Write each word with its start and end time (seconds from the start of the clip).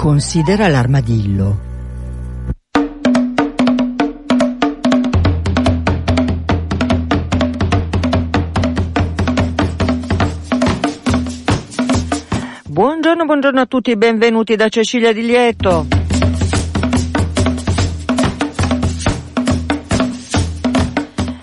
Considera 0.00 0.66
l'armadillo. 0.68 1.58
Buongiorno, 12.66 13.26
buongiorno 13.26 13.60
a 13.60 13.66
tutti, 13.66 13.94
benvenuti 13.94 14.56
da 14.56 14.70
Cecilia 14.70 15.12
Di 15.12 15.20
Lieto. 15.20 15.86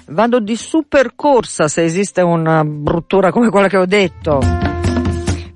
Vado 0.07 0.39
di 0.39 0.55
super 0.55 1.13
corsa 1.13 1.67
se 1.67 1.83
esiste 1.83 2.21
una 2.21 2.63
bruttura 2.65 3.31
come 3.31 3.49
quella 3.49 3.67
che 3.67 3.77
ho 3.77 3.85
detto. 3.85 4.66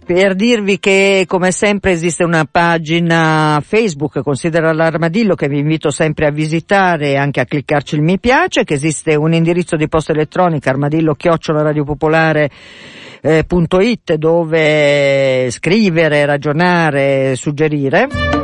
Per 0.04 0.36
dirvi 0.36 0.80
che 0.80 1.26
come 1.28 1.52
sempre 1.52 1.92
esiste 1.92 2.24
una 2.24 2.46
pagina 2.50 3.62
Facebook, 3.64 4.22
considera 4.24 4.74
l'armadillo, 4.74 5.36
che 5.36 5.48
vi 5.48 5.60
invito 5.60 5.92
sempre 5.92 6.26
a 6.26 6.32
visitare 6.32 7.12
e 7.12 7.16
anche 7.18 7.40
a 7.40 7.46
cliccarci 7.46 7.96
il 7.96 8.02
mi 8.02 8.20
piace, 8.20 8.64
che 8.64 8.74
esiste 8.74 9.16
un 9.16 9.34
indirizzo 9.34 9.76
di 9.76 9.88
posta 9.88 10.12
elettronica 10.12 10.70
armadillo 10.70 11.14
chiocciola 11.14 11.62
eh, 13.22 13.46
dove 14.18 15.48
scrivere, 15.52 16.26
ragionare, 16.26 17.36
suggerire. 17.36 18.41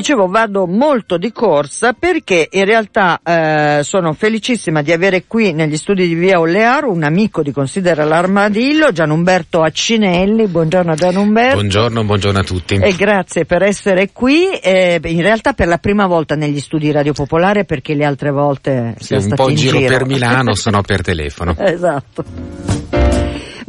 Dicevo 0.00 0.28
vado 0.28 0.66
molto 0.66 1.18
di 1.18 1.30
corsa 1.30 1.92
perché 1.92 2.48
in 2.52 2.64
realtà 2.64 3.20
eh, 3.22 3.80
sono 3.82 4.14
felicissima 4.14 4.80
di 4.80 4.92
avere 4.92 5.24
qui 5.26 5.52
negli 5.52 5.76
studi 5.76 6.08
di 6.08 6.14
Via 6.14 6.40
Ollearo 6.40 6.90
un 6.90 7.02
amico 7.02 7.42
di 7.42 7.52
Considera 7.52 8.04
l'Armadillo, 8.04 8.92
Gianumberto 8.92 9.60
Accinelli. 9.60 10.46
Buongiorno 10.46 10.94
Gianumberto. 10.94 11.56
Buongiorno, 11.56 12.02
buongiorno 12.02 12.38
a 12.38 12.42
tutti. 12.42 12.76
E 12.76 12.94
grazie 12.94 13.44
per 13.44 13.62
essere 13.62 14.08
qui, 14.10 14.48
eh, 14.62 14.98
in 15.04 15.20
realtà 15.20 15.52
per 15.52 15.68
la 15.68 15.76
prima 15.76 16.06
volta 16.06 16.34
negli 16.34 16.60
studi 16.60 16.90
Radio 16.92 17.12
Popolare 17.12 17.66
perché 17.66 17.92
le 17.92 18.06
altre 18.06 18.30
volte 18.30 18.94
sì, 18.98 19.12
un 19.12 19.34
po' 19.34 19.50
in 19.50 19.56
giro, 19.56 19.76
giro 19.76 19.98
per 19.98 20.06
Milano, 20.06 20.54
sono 20.54 20.80
per 20.80 21.02
telefono. 21.04 21.54
esatto. 21.58 22.99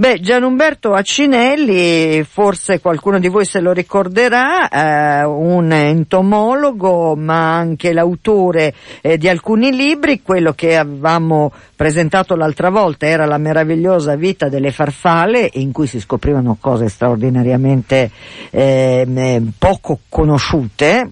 Beh, 0.01 0.19
Gianumberto 0.19 0.93
Accinelli, 0.93 2.23
forse 2.23 2.79
qualcuno 2.79 3.19
di 3.19 3.27
voi 3.27 3.45
se 3.45 3.59
lo 3.59 3.71
ricorderà, 3.71 4.67
eh, 4.67 5.25
un 5.25 5.71
entomologo 5.71 7.15
ma 7.15 7.55
anche 7.55 7.93
l'autore 7.93 8.73
eh, 9.01 9.19
di 9.19 9.29
alcuni 9.29 9.71
libri, 9.71 10.23
quello 10.23 10.53
che 10.53 10.75
avevamo 10.75 11.51
presentato 11.75 12.35
l'altra 12.35 12.71
volta 12.71 13.05
era 13.05 13.27
La 13.27 13.37
meravigliosa 13.37 14.15
vita 14.15 14.49
delle 14.49 14.71
farfalle 14.71 15.47
in 15.53 15.71
cui 15.71 15.85
si 15.85 15.99
scoprivano 15.99 16.57
cose 16.59 16.89
straordinariamente 16.89 18.09
eh, 18.49 19.43
poco 19.59 19.99
conosciute. 20.09 21.09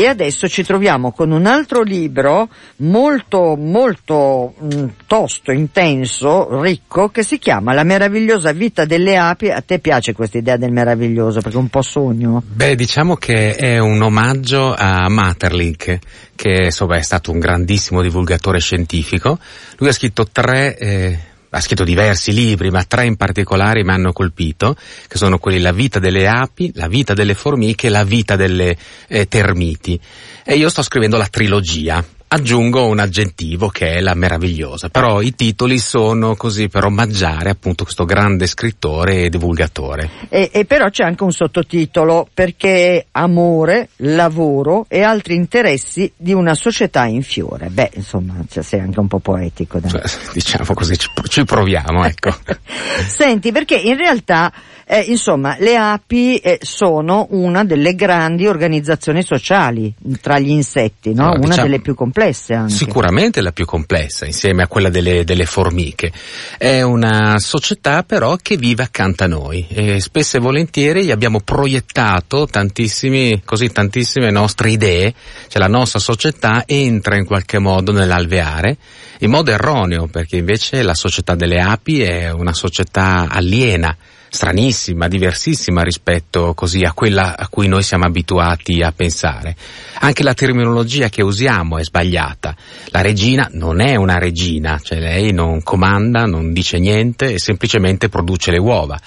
E 0.00 0.06
adesso 0.06 0.48
ci 0.48 0.62
troviamo 0.62 1.12
con 1.12 1.30
un 1.30 1.44
altro 1.44 1.82
libro 1.82 2.48
molto 2.76 3.54
molto 3.54 4.54
mh, 4.58 4.84
tosto, 5.06 5.52
intenso, 5.52 6.62
ricco, 6.62 7.10
che 7.10 7.22
si 7.22 7.36
chiama 7.36 7.74
La 7.74 7.84
meravigliosa 7.84 8.52
vita 8.52 8.86
delle 8.86 9.18
api. 9.18 9.50
A 9.50 9.60
te 9.60 9.78
piace 9.78 10.14
questa 10.14 10.38
idea 10.38 10.56
del 10.56 10.72
meraviglioso? 10.72 11.42
Perché 11.42 11.58
è 11.58 11.60
un 11.60 11.68
po' 11.68 11.82
sogno. 11.82 12.42
Beh, 12.46 12.76
diciamo 12.76 13.16
che 13.16 13.54
è 13.54 13.76
un 13.76 14.00
omaggio 14.00 14.74
a 14.74 15.06
Materlink, 15.10 15.98
che 16.34 16.62
insomma, 16.64 16.96
è 16.96 17.02
stato 17.02 17.30
un 17.30 17.38
grandissimo 17.38 18.00
divulgatore 18.00 18.58
scientifico. 18.58 19.38
Lui 19.76 19.90
ha 19.90 19.92
scritto 19.92 20.26
tre 20.32 20.78
eh, 20.78 21.18
ha 21.50 21.60
scritto 21.60 21.84
diversi 21.84 22.32
libri, 22.32 22.70
ma 22.70 22.84
tre 22.84 23.06
in 23.06 23.16
particolare 23.16 23.82
mi 23.84 23.90
hanno 23.90 24.12
colpito, 24.12 24.76
che 25.08 25.18
sono 25.18 25.38
quelli 25.38 25.60
La 25.60 25.72
vita 25.72 25.98
delle 25.98 26.28
api, 26.28 26.72
La 26.74 26.88
vita 26.88 27.14
delle 27.14 27.34
formiche 27.34 27.88
e 27.88 27.90
La 27.90 28.04
vita 28.04 28.36
delle 28.36 28.76
eh, 29.08 29.26
termiti. 29.26 29.98
E 30.44 30.54
io 30.56 30.68
sto 30.68 30.82
scrivendo 30.82 31.16
la 31.16 31.26
trilogia. 31.26 32.04
Aggiungo 32.32 32.86
un 32.86 33.00
aggettivo 33.00 33.70
che 33.70 33.94
è 33.94 34.00
la 34.00 34.14
meravigliosa, 34.14 34.88
però 34.88 35.20
i 35.20 35.34
titoli 35.34 35.78
sono 35.78 36.36
così 36.36 36.68
per 36.68 36.84
omaggiare 36.84 37.50
appunto 37.50 37.82
questo 37.82 38.04
grande 38.04 38.46
scrittore 38.46 39.22
e 39.24 39.30
divulgatore. 39.30 40.08
E, 40.28 40.48
e 40.52 40.64
però 40.64 40.88
c'è 40.90 41.02
anche 41.02 41.24
un 41.24 41.32
sottotitolo 41.32 42.28
perché 42.32 42.98
è 42.98 43.06
amore, 43.10 43.88
lavoro 43.96 44.86
e 44.86 45.02
altri 45.02 45.34
interessi 45.34 46.12
di 46.16 46.32
una 46.32 46.54
società 46.54 47.04
in 47.06 47.24
fiore. 47.24 47.66
Beh, 47.66 47.90
insomma, 47.94 48.36
cioè, 48.48 48.62
sei 48.62 48.78
anche 48.78 49.00
un 49.00 49.08
po' 49.08 49.18
poetico. 49.18 49.80
Cioè, 49.84 50.00
diciamo 50.32 50.72
così, 50.72 50.96
ci, 50.96 51.08
ci 51.26 51.44
proviamo, 51.44 52.04
ecco. 52.04 52.32
Senti, 53.08 53.50
perché 53.50 53.74
in 53.74 53.96
realtà 53.96 54.52
eh, 54.86 55.02
insomma, 55.02 55.56
le 55.58 55.76
api 55.76 56.36
eh, 56.36 56.58
sono 56.62 57.28
una 57.30 57.64
delle 57.64 57.94
grandi 57.94 58.48
organizzazioni 58.48 59.22
sociali 59.22 59.94
tra 60.20 60.38
gli 60.40 60.50
insetti, 60.50 61.14
no? 61.14 61.26
Allora, 61.26 61.38
una 61.38 61.48
diciamo, 61.48 61.66
delle 61.66 61.80
più 61.80 61.94
complesse 61.94 62.18
anche. 62.54 62.72
Sicuramente 62.74 63.40
la 63.40 63.52
più 63.52 63.64
complessa, 63.64 64.26
insieme 64.26 64.62
a 64.62 64.66
quella 64.66 64.88
delle, 64.88 65.24
delle, 65.24 65.46
formiche. 65.46 66.12
È 66.58 66.82
una 66.82 67.38
società 67.38 68.02
però 68.02 68.36
che 68.36 68.56
vive 68.56 68.82
accanto 68.82 69.24
a 69.24 69.26
noi 69.26 69.66
e 69.68 70.00
spesso 70.00 70.36
e 70.36 70.40
volentieri 70.40 71.04
gli 71.04 71.10
abbiamo 71.10 71.40
proiettato 71.40 72.46
tantissimi, 72.46 73.42
così 73.44 73.70
tantissime 73.70 74.30
nostre 74.30 74.70
idee, 74.70 75.14
cioè 75.48 75.60
la 75.60 75.68
nostra 75.68 75.98
società 75.98 76.64
entra 76.66 77.16
in 77.16 77.24
qualche 77.24 77.58
modo 77.58 77.92
nell'alveare 77.92 78.76
in 79.22 79.30
modo 79.30 79.50
erroneo 79.50 80.06
perché 80.06 80.36
invece 80.36 80.82
la 80.82 80.94
società 80.94 81.34
delle 81.34 81.60
api 81.60 82.02
è 82.02 82.30
una 82.30 82.52
società 82.52 83.28
aliena 83.28 83.94
stranissima, 84.30 85.08
diversissima 85.08 85.82
rispetto 85.82 86.54
così 86.54 86.84
a 86.84 86.92
quella 86.92 87.36
a 87.36 87.48
cui 87.48 87.66
noi 87.66 87.82
siamo 87.82 88.04
abituati 88.04 88.80
a 88.80 88.92
pensare. 88.92 89.56
Anche 89.98 90.22
la 90.22 90.34
terminologia 90.34 91.08
che 91.08 91.22
usiamo 91.22 91.78
è 91.78 91.84
sbagliata. 91.84 92.54
La 92.86 93.00
regina 93.02 93.48
non 93.52 93.80
è 93.80 93.96
una 93.96 94.18
regina, 94.18 94.80
cioè 94.82 95.00
lei 95.00 95.32
non 95.32 95.62
comanda, 95.62 96.24
non 96.24 96.52
dice 96.52 96.78
niente 96.78 97.34
e 97.34 97.38
semplicemente 97.38 98.08
produce 98.08 98.52
le 98.52 98.58
uova. 98.58 98.98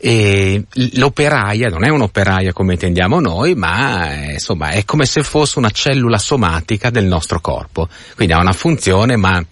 E 0.00 0.64
l'operaia 0.92 1.68
non 1.70 1.84
è 1.84 1.88
un'operaia 1.88 2.52
come 2.52 2.74
intendiamo 2.74 3.18
noi, 3.18 3.54
ma 3.54 4.12
è, 4.12 4.32
insomma 4.34 4.68
è 4.68 4.84
come 4.84 5.06
se 5.06 5.22
fosse 5.22 5.58
una 5.58 5.70
cellula 5.70 6.18
somatica 6.18 6.90
del 6.90 7.06
nostro 7.06 7.40
corpo. 7.40 7.88
Quindi 8.14 8.34
ha 8.34 8.38
una 8.38 8.52
funzione, 8.52 9.16
ma 9.16 9.44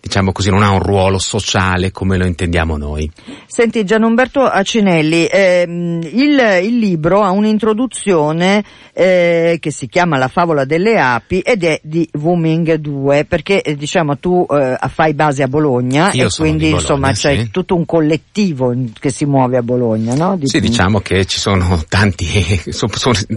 diciamo 0.00 0.32
così, 0.32 0.50
non 0.50 0.62
ha 0.62 0.70
un 0.70 0.82
ruolo 0.82 1.18
sociale 1.18 1.92
come 1.92 2.16
lo 2.16 2.24
intendiamo 2.24 2.76
noi. 2.76 3.10
Senti 3.46 3.84
Gianumberto 3.84 4.40
Acinelli, 4.40 5.26
ehm, 5.30 6.00
il, 6.02 6.60
il, 6.62 6.78
libro 6.78 7.22
ha 7.22 7.30
un'introduzione 7.30 8.64
eh, 8.94 9.58
che 9.60 9.70
si 9.70 9.88
chiama 9.88 10.16
La 10.16 10.28
favola 10.28 10.64
delle 10.64 10.98
api 10.98 11.40
ed 11.40 11.64
è 11.64 11.80
di 11.82 12.08
Wuming 12.12 12.74
2 12.74 13.26
perché 13.26 13.60
eh, 13.60 13.76
diciamo 13.76 14.18
tu 14.18 14.46
eh, 14.50 14.78
fai 14.88 15.14
base 15.14 15.42
a 15.42 15.48
Bologna 15.48 16.10
Io 16.12 16.26
e 16.26 16.30
quindi 16.34 16.70
Bologna, 16.70 16.80
insomma 16.80 17.14
sì. 17.14 17.20
c'è 17.20 17.50
tutto 17.50 17.76
un 17.76 17.84
collettivo 17.84 18.74
che 18.98 19.10
si 19.10 19.26
muove 19.26 19.58
a 19.58 19.62
Bologna, 19.62 20.14
no? 20.14 20.36
Di... 20.36 20.46
Sì, 20.48 20.60
diciamo 20.60 21.00
che 21.00 21.26
ci 21.26 21.38
sono 21.38 21.82
tanti, 21.88 22.26
sono 22.70 22.92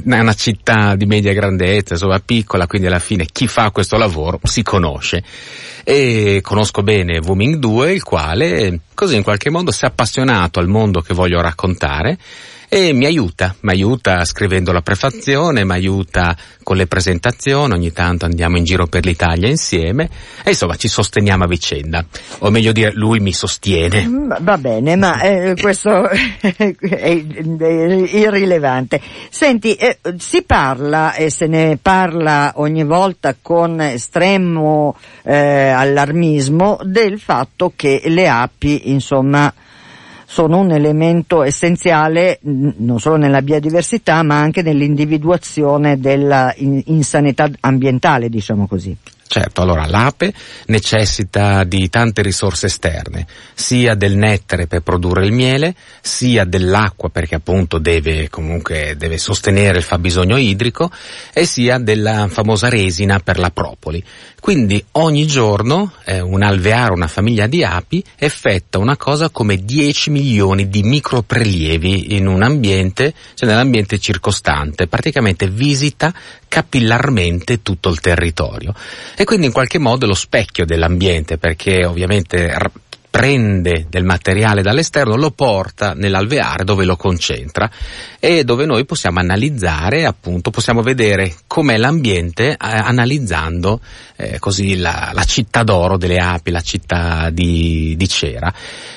una 0.05 0.33
città 0.33 0.95
di 0.95 1.05
media 1.05 1.33
grandezza, 1.33 1.93
insomma 1.93 2.19
piccola, 2.19 2.67
quindi 2.67 2.87
alla 2.87 2.99
fine 2.99 3.25
chi 3.31 3.47
fa 3.47 3.71
questo 3.71 3.97
lavoro 3.97 4.39
si 4.43 4.63
conosce 4.63 5.23
e 5.83 6.39
conosco 6.53 6.83
bene 6.83 7.17
Wuming 7.17 7.55
2, 7.55 7.93
il 7.93 8.03
quale 8.03 8.81
così 8.93 9.15
in 9.15 9.23
qualche 9.23 9.49
modo 9.49 9.71
si 9.71 9.85
è 9.85 9.87
appassionato 9.87 10.59
al 10.59 10.67
mondo 10.67 11.01
che 11.01 11.15
voglio 11.15 11.41
raccontare 11.41 12.15
e 12.75 12.91
mi 12.91 13.05
aiuta, 13.05 13.53
mi 13.59 13.69
aiuta 13.69 14.25
scrivendo 14.25 14.71
la 14.71 14.81
prefazione, 14.81 15.63
mi 15.63 15.73
aiuta 15.73 16.35
con 16.63 16.75
le 16.75 16.87
presentazioni, 16.87 17.71
ogni 17.71 17.93
tanto 17.93 18.25
andiamo 18.25 18.57
in 18.57 18.63
giro 18.63 18.87
per 18.87 19.05
l'Italia 19.05 19.47
insieme 19.47 20.09
e 20.43 20.49
insomma 20.49 20.75
ci 20.75 20.87
sosteniamo 20.87 21.43
a 21.43 21.47
vicenda, 21.47 22.03
o 22.39 22.49
meglio 22.49 22.71
dire 22.71 22.91
lui 22.93 23.19
mi 23.19 23.31
sostiene. 23.31 24.09
Va 24.39 24.57
bene, 24.57 24.95
ma 24.95 25.21
eh, 25.21 25.55
questo 25.61 26.09
è, 26.09 27.23
irrilevante. 28.09 28.99
Senti, 29.29 29.75
eh, 29.75 29.99
si 30.17 30.41
parla 30.41 31.13
e 31.13 31.29
se 31.29 31.45
ne 31.45 31.77
parla 31.79 32.53
ogni 32.55 32.83
volta 32.83 33.35
con 33.39 33.79
estremo 33.81 34.97
eh, 35.21 35.67
allarmismo 35.67 36.79
del 36.81 37.19
fatto 37.19 37.71
che 37.75 38.01
le 38.05 38.27
api, 38.27 38.89
insomma, 38.89 39.53
sono 40.33 40.57
un 40.57 40.71
elemento 40.71 41.43
essenziale 41.43 42.39
non 42.41 42.99
solo 42.99 43.17
nella 43.17 43.43
biodiversità 43.43 44.23
ma 44.23 44.39
anche 44.39 44.63
nell'individuazione 44.63 45.99
della 45.99 46.51
insanità 46.57 47.47
ambientale, 47.59 48.29
diciamo 48.29 48.65
così. 48.65 48.97
Certo, 49.27 49.61
allora 49.61 49.87
l'ape 49.87 50.31
necessita 50.67 51.63
di 51.63 51.89
tante 51.89 52.21
risorse 52.21 52.67
esterne, 52.67 53.25
sia 53.53 53.95
del 53.95 54.15
nettare 54.15 54.67
per 54.67 54.81
produrre 54.81 55.25
il 55.25 55.31
miele, 55.31 55.73
sia 56.01 56.43
dell'acqua 56.45 57.09
perché 57.09 57.35
appunto 57.35 57.79
deve 57.79 58.29
comunque 58.29 58.95
deve 58.95 59.17
sostenere 59.17 59.79
il 59.79 59.83
fabbisogno 59.83 60.37
idrico 60.37 60.91
e 61.33 61.45
sia 61.45 61.79
della 61.79 62.27
famosa 62.29 62.69
resina 62.69 63.19
per 63.19 63.39
la 63.39 63.49
propoli. 63.49 64.03
Quindi 64.39 64.83
ogni 64.93 65.25
giorno 65.25 65.93
eh, 66.03 66.19
un 66.19 66.43
alveare, 66.43 66.91
una 66.91 67.07
famiglia 67.07 67.47
di 67.47 67.63
api 67.63 68.03
effettua 68.17 68.81
una 68.81 68.97
cosa 68.97 69.29
come 69.29 69.63
10 69.63 70.09
milioni 70.09 70.67
di 70.67 70.83
microprelievi 70.83 72.15
in 72.15 72.27
un 72.27 72.43
ambiente, 72.43 73.13
cioè 73.35 73.47
nell'ambiente 73.47 73.99
circostante, 73.99 74.87
praticamente 74.87 75.47
visita 75.47 76.13
capillarmente 76.53 77.63
tutto 77.63 77.89
il 77.89 77.99
territorio. 77.99 78.75
E 79.15 79.23
quindi 79.23 79.47
in 79.47 79.51
qualche 79.51 79.79
modo 79.79 80.05
lo 80.05 80.13
specchio 80.13 80.67
dell'ambiente 80.67 81.39
perché 81.39 81.83
ovviamente 81.83 82.55
prende 83.13 83.85
del 83.91 84.03
materiale 84.03 84.63
dall'esterno, 84.63 85.15
lo 85.15 85.29
porta 85.29 85.93
nell'alveare 85.93 86.63
dove 86.63 86.83
lo 86.83 86.95
concentra 86.95 87.69
e 88.19 88.43
dove 88.43 88.65
noi 88.65 88.85
possiamo 88.85 89.19
analizzare, 89.19 90.05
appunto, 90.05 90.49
possiamo 90.49 90.81
vedere 90.81 91.31
com'è 91.45 91.77
l'ambiente 91.77 92.53
eh, 92.53 92.57
analizzando 92.59 93.79
eh, 94.15 94.39
così 94.39 94.77
la, 94.77 95.11
la, 95.13 95.23
città 95.25 95.61
d'oro 95.61 95.97
delle 95.97 96.17
api, 96.17 96.49
la 96.49 96.61
città 96.61 97.29
di, 97.29 97.93
di 97.95 98.07
Cera. 98.07 98.51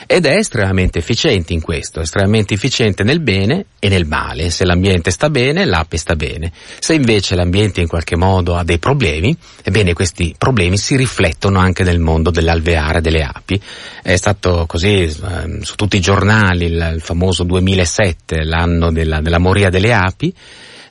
Ed 0.06 0.24
è 0.24 0.36
estremamente 0.36 0.98
efficiente 0.98 1.52
in 1.52 1.60
questo, 1.60 2.00
estremamente 2.00 2.54
efficiente 2.54 3.02
nel 3.02 3.20
bene 3.20 3.66
e 3.78 3.88
nel 3.88 4.06
male. 4.06 4.48
Se 4.48 4.64
l'ambiente 4.64 5.10
sta 5.10 5.28
bene, 5.28 5.66
l'ape 5.66 5.98
sta 5.98 6.14
bene. 6.14 6.52
Se 6.78 6.94
invece 6.94 7.34
l'ambiente 7.34 7.82
in 7.82 7.88
qualche 7.88 8.16
modo 8.16 8.56
ha 8.56 8.64
dei 8.64 8.78
problemi, 8.78 9.36
ebbene 9.62 9.92
questi 9.92 10.34
problemi 10.38 10.78
si 10.78 10.96
riflettono 10.96 11.58
anche 11.58 11.82
nel 11.82 11.98
mondo 11.98 12.30
dell'alveare 12.30 13.02
delle 13.02 13.22
api 13.22 13.60
è 14.06 14.14
stato 14.14 14.67
così 14.69 15.03
eh, 15.03 15.58
su 15.62 15.75
tutti 15.75 15.97
i 15.97 16.00
giornali 16.00 16.67
il 16.67 16.99
famoso 17.00 17.43
2007, 17.43 18.44
l'anno 18.44 18.93
della, 18.93 19.20
della 19.20 19.38
moria 19.38 19.69
delle 19.69 19.93
api, 19.93 20.32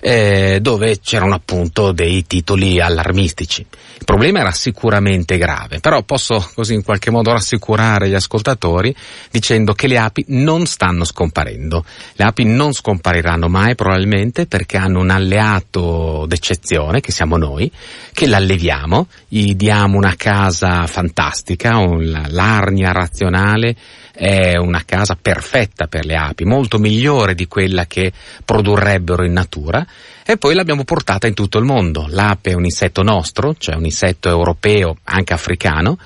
eh, 0.07 0.59
dove 0.61 0.99
c'erano 0.99 1.33
appunto 1.33 1.91
dei 1.91 2.27
titoli 2.27 2.79
allarmistici. 2.79 3.65
Il 3.97 4.05
problema 4.05 4.41
era 4.41 4.51
sicuramente 4.51 5.35
grave, 5.39 5.79
però 5.79 6.03
posso 6.03 6.47
così 6.53 6.75
in 6.75 6.83
qualche 6.83 7.09
modo 7.09 7.31
rassicurare 7.31 8.07
gli 8.07 8.13
ascoltatori 8.13 8.95
dicendo 9.31 9.73
che 9.73 9.87
le 9.87 9.97
api 9.97 10.25
non 10.27 10.67
stanno 10.67 11.05
scomparendo. 11.05 11.83
Le 12.13 12.23
api 12.23 12.43
non 12.43 12.71
scompariranno 12.71 13.47
mai 13.47 13.73
probabilmente 13.73 14.45
perché 14.45 14.77
hanno 14.77 14.99
un 14.99 15.09
alleato 15.09 16.25
d'eccezione, 16.27 17.01
che 17.01 17.11
siamo 17.11 17.37
noi, 17.37 17.71
che 18.13 18.27
l'alleviamo, 18.27 19.07
gli 19.27 19.55
diamo 19.55 19.97
una 19.97 20.13
casa 20.15 20.85
fantastica, 20.85 21.77
un, 21.77 22.25
l'arnia 22.27 22.91
razionale, 22.91 23.75
è 24.11 24.55
una 24.55 24.83
casa 24.85 25.17
perfetta 25.19 25.87
per 25.87 26.05
le 26.05 26.15
api, 26.15 26.45
molto 26.45 26.77
migliore 26.77 27.33
di 27.33 27.47
quella 27.47 27.85
che 27.85 28.13
produrrebbero 28.45 29.25
in 29.25 29.33
natura 29.33 29.85
e 30.25 30.37
poi 30.37 30.55
l'abbiamo 30.55 30.83
portata 30.83 31.27
in 31.27 31.33
tutto 31.33 31.57
il 31.57 31.65
mondo. 31.65 32.07
L'ape 32.09 32.51
è 32.51 32.55
un 32.55 32.65
insetto 32.65 33.03
nostro, 33.03 33.55
cioè 33.57 33.75
un 33.75 33.85
insetto 33.85 34.29
europeo, 34.29 34.97
anche 35.03 35.33
africano, 35.33 35.97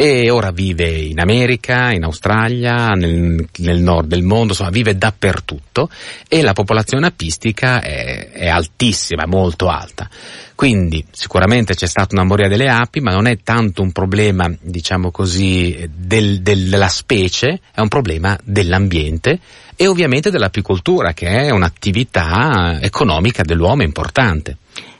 e 0.00 0.30
ora 0.30 0.52
vive 0.52 0.88
in 0.88 1.18
America, 1.18 1.90
in 1.90 2.04
Australia, 2.04 2.90
nel, 2.90 3.44
nel, 3.56 3.80
nord 3.80 4.06
del 4.06 4.22
mondo, 4.22 4.52
insomma 4.52 4.70
vive 4.70 4.96
dappertutto 4.96 5.90
e 6.28 6.40
la 6.40 6.52
popolazione 6.52 7.08
apistica 7.08 7.80
è, 7.80 8.30
è 8.30 8.46
altissima, 8.46 9.26
molto 9.26 9.66
alta. 9.66 10.08
Quindi 10.54 11.04
sicuramente 11.10 11.74
c'è 11.74 11.88
stata 11.88 12.14
una 12.14 12.22
moria 12.22 12.46
delle 12.46 12.68
api, 12.68 13.00
ma 13.00 13.12
non 13.12 13.26
è 13.26 13.38
tanto 13.42 13.82
un 13.82 13.90
problema, 13.90 14.48
diciamo 14.60 15.10
così, 15.10 15.90
del, 15.92 16.42
della 16.42 16.86
specie, 16.86 17.58
è 17.74 17.80
un 17.80 17.88
problema 17.88 18.38
dell'ambiente 18.44 19.40
e 19.74 19.88
ovviamente 19.88 20.30
dell'apicoltura, 20.30 21.12
che 21.12 21.26
è 21.26 21.50
un'attività 21.50 22.78
economica 22.80 23.42
dell'uomo 23.42 23.82
importante. 23.82 24.58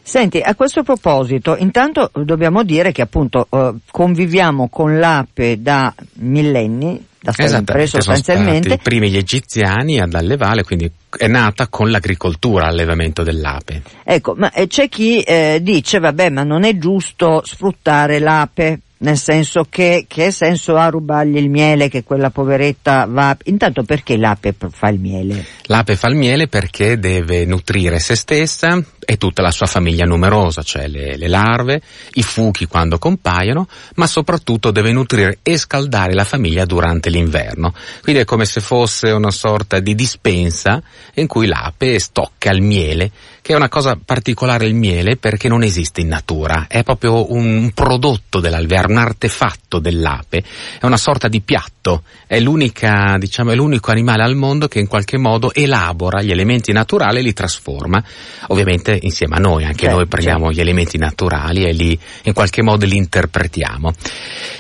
Senti, 0.08 0.40
a 0.40 0.54
questo 0.54 0.82
proposito, 0.82 1.54
intanto 1.58 2.10
dobbiamo 2.14 2.62
dire 2.62 2.92
che 2.92 3.02
appunto 3.02 3.46
eh, 3.50 3.74
conviviamo 3.90 4.70
con 4.70 4.98
l'ape 4.98 5.60
da 5.60 5.94
millenni, 6.14 6.98
da 7.20 7.32
sempre 7.32 7.86
sostanzialmente. 7.86 8.72
i 8.72 8.78
primi 8.78 9.10
gli 9.10 9.18
egiziani 9.18 10.00
ad 10.00 10.14
allevare, 10.14 10.64
quindi 10.64 10.90
è 11.14 11.26
nata 11.26 11.68
con 11.68 11.90
l'agricoltura, 11.90 12.68
l'allevamento 12.68 13.22
dell'ape. 13.22 13.82
Ecco, 14.02 14.32
ma 14.34 14.50
eh, 14.50 14.66
c'è 14.66 14.88
chi 14.88 15.20
eh, 15.20 15.58
dice, 15.60 15.98
vabbè, 15.98 16.30
ma 16.30 16.42
non 16.42 16.64
è 16.64 16.78
giusto 16.78 17.42
sfruttare 17.44 18.18
l'ape 18.18 18.80
nel 18.98 19.16
senso 19.16 19.66
che 19.68 20.06
che 20.08 20.30
senso 20.30 20.76
ha 20.76 20.88
rubargli 20.88 21.36
il 21.36 21.48
miele 21.48 21.88
che 21.88 22.02
quella 22.02 22.30
poveretta 22.30 23.06
va 23.08 23.36
intanto 23.44 23.84
perché 23.84 24.16
l'ape 24.16 24.54
fa 24.70 24.88
il 24.88 24.98
miele? 24.98 25.44
L'ape 25.66 25.96
fa 25.96 26.08
il 26.08 26.16
miele 26.16 26.48
perché 26.48 26.98
deve 26.98 27.44
nutrire 27.44 27.98
se 28.00 28.16
stessa 28.16 28.82
e 29.10 29.16
tutta 29.16 29.40
la 29.40 29.50
sua 29.50 29.66
famiglia 29.66 30.04
numerosa, 30.04 30.62
cioè 30.62 30.86
le, 30.86 31.16
le 31.16 31.28
larve, 31.28 31.80
i 32.14 32.22
fuchi 32.22 32.66
quando 32.66 32.98
compaiono, 32.98 33.66
ma 33.94 34.06
soprattutto 34.06 34.70
deve 34.70 34.92
nutrire 34.92 35.38
e 35.42 35.56
scaldare 35.56 36.12
la 36.12 36.24
famiglia 36.24 36.66
durante 36.66 37.08
l'inverno. 37.08 37.72
Quindi 38.02 38.22
è 38.22 38.24
come 38.26 38.44
se 38.44 38.60
fosse 38.60 39.10
una 39.10 39.30
sorta 39.30 39.80
di 39.80 39.94
dispensa 39.94 40.82
in 41.14 41.26
cui 41.26 41.46
l'ape 41.46 41.98
stocca 41.98 42.50
il 42.50 42.60
miele 42.60 43.10
che 43.48 43.54
è 43.54 43.56
una 43.56 43.70
cosa 43.70 43.98
particolare 44.04 44.66
il 44.66 44.74
miele 44.74 45.16
perché 45.16 45.48
non 45.48 45.62
esiste 45.62 46.02
in 46.02 46.08
natura, 46.08 46.66
è 46.68 46.82
proprio 46.82 47.32
un 47.32 47.70
prodotto 47.72 48.40
dell'alveare, 48.40 48.87
un 48.88 48.96
artefatto 48.96 49.78
dell'ape, 49.78 50.42
è 50.80 50.86
una 50.86 50.96
sorta 50.96 51.28
di 51.28 51.40
piatto, 51.40 51.77
è 52.26 52.40
l'unica, 52.40 53.16
diciamo, 53.18 53.52
è 53.52 53.54
l'unico 53.54 53.90
animale 53.90 54.24
al 54.24 54.34
mondo 54.34 54.68
che 54.68 54.80
in 54.80 54.86
qualche 54.88 55.16
modo 55.16 55.54
elabora 55.54 56.20
gli 56.20 56.30
elementi 56.30 56.72
naturali 56.72 57.20
e 57.20 57.22
li 57.22 57.32
trasforma, 57.32 58.02
ovviamente 58.48 58.98
insieme 59.00 59.36
a 59.36 59.38
noi, 59.38 59.64
anche 59.64 59.84
certo, 59.84 59.96
noi 59.96 60.06
prendiamo 60.06 60.46
certo. 60.46 60.56
gli 60.56 60.60
elementi 60.60 60.98
naturali 60.98 61.64
e 61.64 61.72
li, 61.72 61.98
in 62.24 62.32
qualche 62.32 62.62
modo 62.62 62.84
li 62.84 62.96
interpretiamo. 62.96 63.92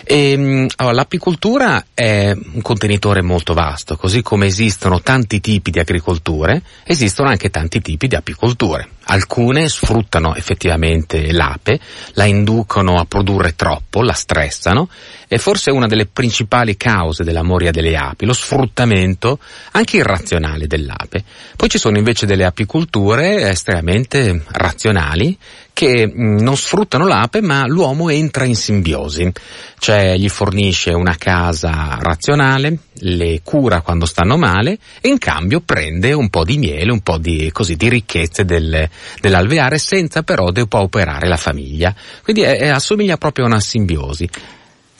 E, 0.04 0.30
ehm, 0.30 0.66
allora, 0.76 0.94
l'apicoltura 0.94 1.86
è 1.92 2.30
un 2.30 2.62
contenitore 2.62 3.22
molto 3.22 3.54
vasto, 3.54 3.96
così 3.96 4.22
come 4.22 4.46
esistono 4.46 5.00
tanti 5.02 5.40
tipi 5.40 5.70
di 5.70 5.78
agricolture, 5.78 6.62
esistono 6.84 7.28
anche 7.28 7.50
tanti 7.50 7.80
tipi 7.80 8.06
di 8.06 8.14
apicoltura 8.14 8.76
migliore. 8.78 8.88
Alcune 9.10 9.68
sfruttano 9.70 10.34
effettivamente 10.34 11.32
l'ape, 11.32 11.80
la 12.12 12.26
inducono 12.26 12.96
a 12.96 13.06
produrre 13.06 13.56
troppo, 13.56 14.02
la 14.02 14.12
stressano 14.12 14.90
e 15.26 15.38
forse 15.38 15.70
è 15.70 15.72
una 15.72 15.86
delle 15.86 16.04
principali 16.06 16.76
cause 16.76 17.17
della 17.24 17.42
moria 17.42 17.70
delle 17.70 17.96
api, 17.96 18.26
lo 18.26 18.32
sfruttamento 18.32 19.38
anche 19.72 19.98
irrazionale 19.98 20.66
dell'ape. 20.66 21.24
Poi 21.56 21.68
ci 21.68 21.78
sono 21.78 21.98
invece 21.98 22.26
delle 22.26 22.44
apicolture 22.44 23.48
estremamente 23.48 24.42
razionali 24.48 25.36
che 25.78 26.08
mm, 26.08 26.38
non 26.40 26.56
sfruttano 26.56 27.06
l'ape 27.06 27.40
ma 27.40 27.64
l'uomo 27.68 28.08
entra 28.08 28.44
in 28.44 28.56
simbiosi, 28.56 29.30
cioè 29.78 30.16
gli 30.16 30.28
fornisce 30.28 30.90
una 30.90 31.14
casa 31.16 31.98
razionale, 32.00 32.78
le 32.94 33.42
cura 33.44 33.80
quando 33.80 34.04
stanno 34.04 34.36
male 34.36 34.78
e 35.00 35.08
in 35.08 35.18
cambio 35.18 35.60
prende 35.60 36.12
un 36.12 36.30
po' 36.30 36.42
di 36.42 36.58
miele, 36.58 36.90
un 36.90 37.00
po' 37.00 37.18
di, 37.18 37.50
così, 37.52 37.76
di 37.76 37.88
ricchezze 37.88 38.44
del, 38.44 38.88
dell'alveare 39.20 39.78
senza 39.78 40.24
però 40.24 40.50
depauperare 40.50 41.28
la 41.28 41.36
famiglia. 41.36 41.94
Quindi 42.24 42.42
è, 42.42 42.58
è, 42.58 42.66
assomiglia 42.66 43.16
proprio 43.16 43.44
a 43.44 43.48
una 43.48 43.60
simbiosi. 43.60 44.28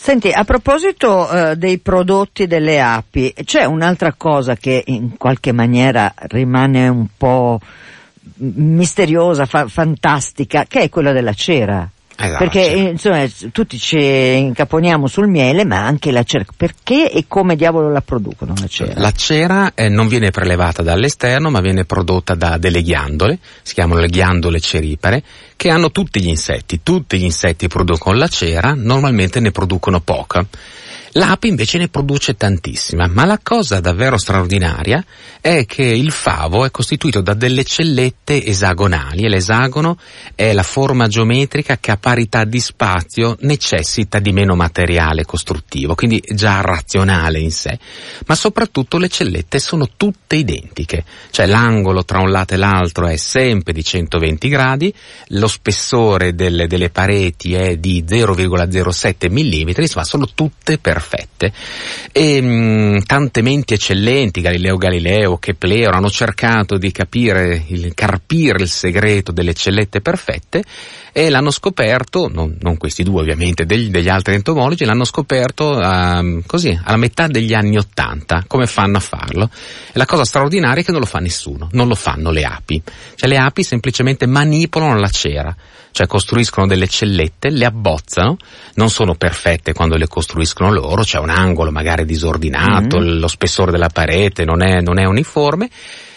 Senti, 0.01 0.31
a 0.31 0.45
proposito 0.45 1.29
eh, 1.29 1.57
dei 1.57 1.79
prodotti 1.79 2.47
delle 2.47 2.81
api, 2.81 3.35
c'è 3.45 3.65
un'altra 3.65 4.15
cosa 4.17 4.55
che 4.55 4.85
in 4.87 5.17
qualche 5.19 5.51
maniera 5.51 6.15
rimane 6.29 6.87
un 6.87 7.09
po' 7.17 7.59
misteriosa, 8.37 9.45
fa- 9.45 9.67
fantastica, 9.67 10.67
che 10.69 10.83
è 10.83 10.89
quella 10.89 11.11
della 11.11 11.33
cera. 11.33 11.91
Esatto. 12.21 12.39
Perché 12.39 12.61
insomma 12.61 13.25
tutti 13.53 13.79
ci 13.79 13.97
incaponiamo 13.97 15.07
sul 15.07 15.29
miele, 15.29 15.65
ma 15.65 15.87
anche 15.87 16.11
la 16.11 16.25
cera. 16.25 16.45
Perché 16.57 17.13
e 17.13 17.27
come 17.29 17.55
diavolo 17.55 17.93
la 17.93 18.01
producono 18.01 18.55
la 18.59 18.67
cera? 18.67 18.95
La 18.97 19.13
cera 19.13 19.73
eh, 19.75 19.89
non 19.89 20.09
viene 20.09 20.33
prelevata 20.33 20.83
dall'esterno, 20.83 21.49
ma 21.49 21.61
viene 21.61 21.85
prodotta 21.85 22.35
da 22.35 22.59
delle 22.59 22.83
ghiandole, 22.83 23.39
si 23.63 23.73
chiamano 23.73 24.01
le 24.01 24.09
ghiandole 24.09 24.59
ceripare, 24.59 25.23
che 25.55 25.71
hanno 25.71 25.93
tutti 25.93 26.21
gli 26.21 26.29
insetti. 26.29 26.81
Tutti 26.83 27.19
gli 27.19 27.25
insetti 27.25 27.69
producono 27.69 28.19
la 28.19 28.29
cera, 28.29 28.75
normalmente 28.75 29.39
ne 29.39 29.53
producono 29.53 30.01
poca 30.01 30.45
L'ape 31.13 31.47
invece 31.47 31.79
ne 31.79 31.89
produce 31.89 32.37
tantissima, 32.37 33.07
ma 33.07 33.25
la 33.25 33.41
cosa 33.43 33.81
davvero 33.81 34.19
straordinaria 34.19 35.03
è 35.41 35.65
che 35.65 35.83
il 35.83 36.11
favo 36.11 36.65
è 36.65 36.71
costituito 36.71 37.21
da 37.23 37.33
delle 37.33 37.65
cellette 37.65 38.45
esagonali 38.45 39.25
e 39.25 39.29
l'esagono 39.29 39.99
è 40.35 40.53
la 40.53 40.63
forma 40.63 41.09
geometrica 41.09 41.79
che 41.79 41.93
a 41.93 41.97
parità 41.97 42.45
di 42.45 42.61
spazio 42.61 43.37
necessita 43.41 44.19
di 44.19 44.33
meno 44.33 44.55
materiale 44.55 45.25
costruttivo, 45.25 45.95
quindi 45.95 46.23
già 46.35 46.61
razionale 46.61 47.39
in 47.39 47.53
sé, 47.53 47.79
ma 48.27 48.35
soprattutto 48.35 48.99
le 48.99 49.09
cellette 49.09 49.59
sono 49.59 49.89
tutte 49.97 50.37
identiche, 50.37 51.05
cioè 51.31 51.47
l'angolo 51.47 52.05
tra 52.05 52.21
un 52.21 52.31
lato 52.31 52.55
e 52.55 52.59
l'altro 52.59 53.07
è 53.07 53.17
sempre 53.17 53.73
di 53.73 53.83
120 53.83 54.49
gradi, 54.49 54.93
lo 55.29 55.47
spessore 55.47 56.35
delle, 56.35 56.67
delle 56.67 56.91
pareti 56.91 57.55
è 57.55 57.77
di 57.77 58.05
0,07 58.07 59.31
mm, 59.31 59.69
insomma 59.81 60.05
sono 60.05 60.29
tutte 60.35 60.79
perfette 60.79 60.98
perfette. 60.99 61.53
E, 62.11 62.41
mh, 62.41 63.05
tante 63.05 63.41
menti 63.43 63.75
eccellenti, 63.75 64.41
Galileo 64.41 64.77
Galileo, 64.77 65.39
Keplero, 65.39 65.97
hanno 65.97 66.11
cercato 66.11 66.77
di 66.77 66.91
capire, 66.91 67.65
il, 67.69 67.95
carpire 67.95 68.63
il 68.63 68.69
segreto 68.69 69.31
delle 69.31 69.55
cellette 69.55 70.01
perfette 70.01 70.65
e 71.13 71.31
l'hanno 71.31 71.51
scoperto, 71.51 72.29
non, 72.29 72.57
non 72.61 72.77
questi 72.77 73.03
due 73.03 73.21
ovviamente, 73.21 73.65
degli, 73.65 73.91
degli, 73.91 74.09
altri 74.09 74.35
entomologi, 74.35 74.85
l'hanno 74.85 75.05
scoperto 75.05 75.71
uh, 75.71 76.43
così, 76.47 76.79
alla 76.83 76.97
metà 76.97 77.27
degli 77.29 77.55
anni 77.55 77.77
Ottanta, 77.77 78.45
come 78.47 78.67
fanno 78.67 78.99
a 78.99 79.01
farlo. 79.01 79.51
E 79.89 79.93
la 79.93 80.07
cosa 80.07 80.25
straordinaria 80.25 80.83
è 80.83 80.85
che 80.85 80.93
non 80.93 81.01
lo 81.01 81.07
fa 81.07 81.19
nessuno, 81.19 81.69
non 81.73 81.89
lo 81.89 81.95
fanno 81.95 82.31
le 82.31 82.43
api. 82.43 82.83
Cioè 83.15 83.29
le 83.29 83.39
api 83.39 83.63
semplicemente 83.63 84.27
manipolano 84.27 84.99
la 84.99 85.09
cera 85.09 85.57
cioè 85.99 86.07
costruiscono 86.07 86.69
delle 86.69 86.87
cellette, 86.87 87.51
le 87.51 87.65
abbozzano, 87.65 88.37
non 88.75 88.89
sono 88.89 89.17
perfette 89.17 89.73
quando 89.73 89.97
le 89.97 90.07
costruiscono 90.07 90.71
loro, 90.71 91.03
c'è 91.03 91.19
un 91.19 91.29
angolo 91.29 91.73
magari 91.73 92.05
disordinato, 92.05 93.01
mm-hmm. 93.01 93.19
lo 93.19 93.27
spessore 93.27 93.73
della 93.73 93.89
parete 93.89 94.45
non 94.45 94.63
è, 94.63 94.81
non 94.81 95.01
è 95.01 95.05
uniforme, 95.07 95.69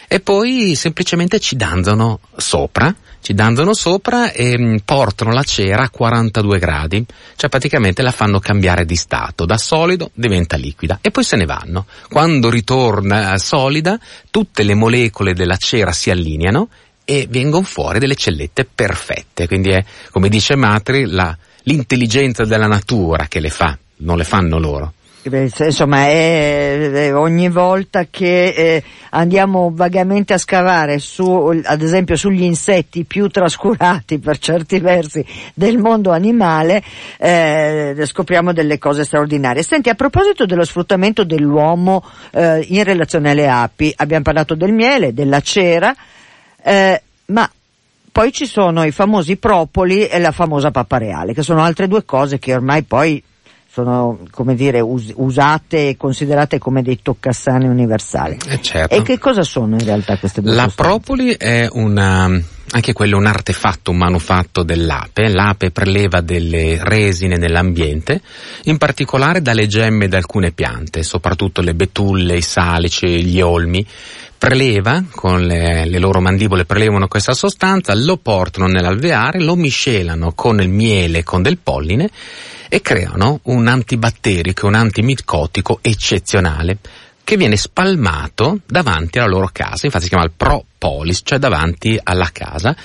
e 0.08 0.20
poi 0.20 0.76
semplicemente 0.76 1.40
ci 1.40 1.56
danzano 1.56 2.20
sopra, 2.38 2.94
ci 3.22 3.34
danzano 3.34 3.74
sopra 3.74 4.32
e 4.32 4.56
mm, 4.56 4.76
portano 4.86 5.32
la 5.32 5.42
cera 5.42 5.82
a 5.82 5.90
42 5.90 6.60
gradi, 6.60 7.04
cioè 7.36 7.50
praticamente 7.50 8.04
la 8.04 8.12
fanno 8.12 8.40
cambiare 8.40 8.86
di 8.86 8.96
stato, 8.96 9.46
da 9.46 9.58
solido 9.58 10.12
diventa 10.14 10.58
liquida 10.58 11.00
e 11.02 11.10
poi 11.10 11.24
se 11.24 11.38
ne 11.38 11.46
vanno. 11.46 11.88
Quando 12.08 12.52
ritorna 12.52 13.36
solida, 13.40 14.00
tutte 14.30 14.62
le 14.62 14.76
molecole 14.76 15.34
della 15.34 15.58
cera 15.58 15.92
si 15.92 16.12
allineano 16.12 16.70
e 17.06 17.28
vengono 17.30 17.64
fuori 17.64 18.00
delle 18.00 18.16
cellette 18.16 18.66
perfette. 18.66 19.48
Quindi 19.48 19.72
è, 19.72 19.84
come 20.12 20.30
dice 20.30 20.56
Matri, 20.56 21.06
la, 21.06 21.36
l'intelligenza 21.64 22.46
della 22.46 22.68
natura 22.68 23.28
che 23.28 23.40
le 23.40 23.50
fa, 23.50 23.78
non 23.98 24.18
le 24.18 24.24
fanno 24.24 24.58
loro. 24.60 24.94
Insomma, 25.24 26.08
è, 26.08 26.92
è 26.92 27.14
ogni 27.16 27.48
volta 27.48 28.08
che 28.10 28.46
eh, 28.48 28.84
andiamo 29.12 29.70
vagamente 29.72 30.34
a 30.34 30.40
scavare 30.40 30.98
su, 30.98 31.62
ad 31.64 31.82
esempio 31.84 32.16
sugli 32.16 32.42
insetti 32.42 33.04
più 33.04 33.28
trascurati 33.28 34.18
per 34.18 34.40
certi 34.40 34.80
versi 34.80 35.24
del 35.54 35.78
mondo 35.78 36.10
animale, 36.10 36.82
eh, 37.20 37.96
scopriamo 38.04 38.52
delle 38.52 38.80
cose 38.80 39.04
straordinarie. 39.04 39.62
Senti, 39.62 39.90
a 39.90 39.96
proposito 39.96 40.48
dello 40.48 40.66
sfruttamento 40.66 41.24
dell'uomo 41.24 42.04
eh, 42.32 42.66
in 42.70 42.84
relazione 42.84 43.30
alle 43.30 43.48
api, 43.48 43.94
abbiamo 43.98 44.24
parlato 44.24 44.56
del 44.56 44.72
miele, 44.72 45.14
della 45.14 45.42
cera, 45.42 45.96
eh, 46.64 47.02
ma 47.28 47.50
poi 48.12 48.32
ci 48.32 48.46
sono 48.46 48.84
i 48.84 48.92
famosi 48.92 49.38
propoli 49.38 50.06
e 50.08 50.20
la 50.20 50.32
famosa 50.32 50.72
pappa 50.72 50.98
reale, 50.98 51.34
che 51.34 51.44
sono 51.44 51.62
altre 51.64 51.88
due 51.88 52.04
cose 52.04 52.40
che 52.40 52.54
ormai 52.54 52.84
poi 52.84 53.24
sono, 53.72 54.20
come 54.32 54.54
dire, 54.54 54.82
us- 54.82 55.14
usate 55.16 55.90
e 55.90 55.98
considerate 55.98 56.60
come 56.60 56.82
dei 56.82 57.00
toccassani 57.02 57.68
universali. 57.68 58.38
Eh 58.50 58.62
certo. 58.62 58.94
E 58.94 59.02
che 59.02 59.18
cosa 59.18 59.44
sono 59.44 59.76
in 59.76 59.86
realtà 59.86 60.18
queste 60.18 60.42
due 60.42 60.52
La 60.54 60.64
sostanze? 60.64 60.90
propoli 60.90 61.36
è 61.38 61.70
una, 61.72 62.26
anche 62.72 62.92
quello 62.92 63.16
è 63.16 63.20
un 63.20 63.28
artefatto, 63.28 63.92
un 63.92 63.98
manufatto 63.98 64.64
dell'ape. 64.64 65.30
L'ape 65.30 65.72
preleva 65.72 66.20
delle 66.20 66.80
resine 66.82 67.38
nell'ambiente, 67.38 68.22
in 68.64 68.78
particolare 68.78 69.42
dalle 69.42 69.68
gemme 69.68 70.10
di 70.10 70.16
alcune 70.18 70.52
piante, 70.52 71.02
soprattutto 71.02 71.62
le 71.62 71.74
betulle, 71.74 72.36
i 72.36 72.42
salici, 72.42 73.24
gli 73.24 73.40
olmi 73.40 73.88
preleva, 74.42 75.04
con 75.12 75.44
le, 75.44 75.86
le, 75.86 76.00
loro 76.00 76.20
mandibole 76.20 76.66
prelevano 76.66 77.08
questa 77.08 77.34
sostanza, 77.34 77.94
lo 77.94 78.18
portano 78.18 78.66
nell'alveare, 78.66 79.40
lo 79.40 79.56
miscelano 79.56 80.34
con 80.34 80.60
il 80.60 80.68
miele, 80.68 81.22
con 81.24 81.44
del 81.44 81.60
polline 81.60 82.10
e 82.68 82.82
creano 82.82 83.42
un 83.44 83.68
antibatterico, 83.68 84.66
un 84.66 84.74
antimicotico 84.74 85.78
eccezionale 85.84 86.80
che 87.24 87.38
viene 87.38 87.56
spalmato 87.56 88.62
davanti 88.66 89.20
alla 89.20 89.28
loro 89.28 89.48
casa, 89.54 89.86
infatti 89.86 90.06
si 90.06 90.10
chiama 90.10 90.26
il 90.26 90.34
propolis, 90.36 91.22
cioè 91.24 91.38
davanti 91.38 92.00
alla 92.02 92.32
casa, 92.34 92.76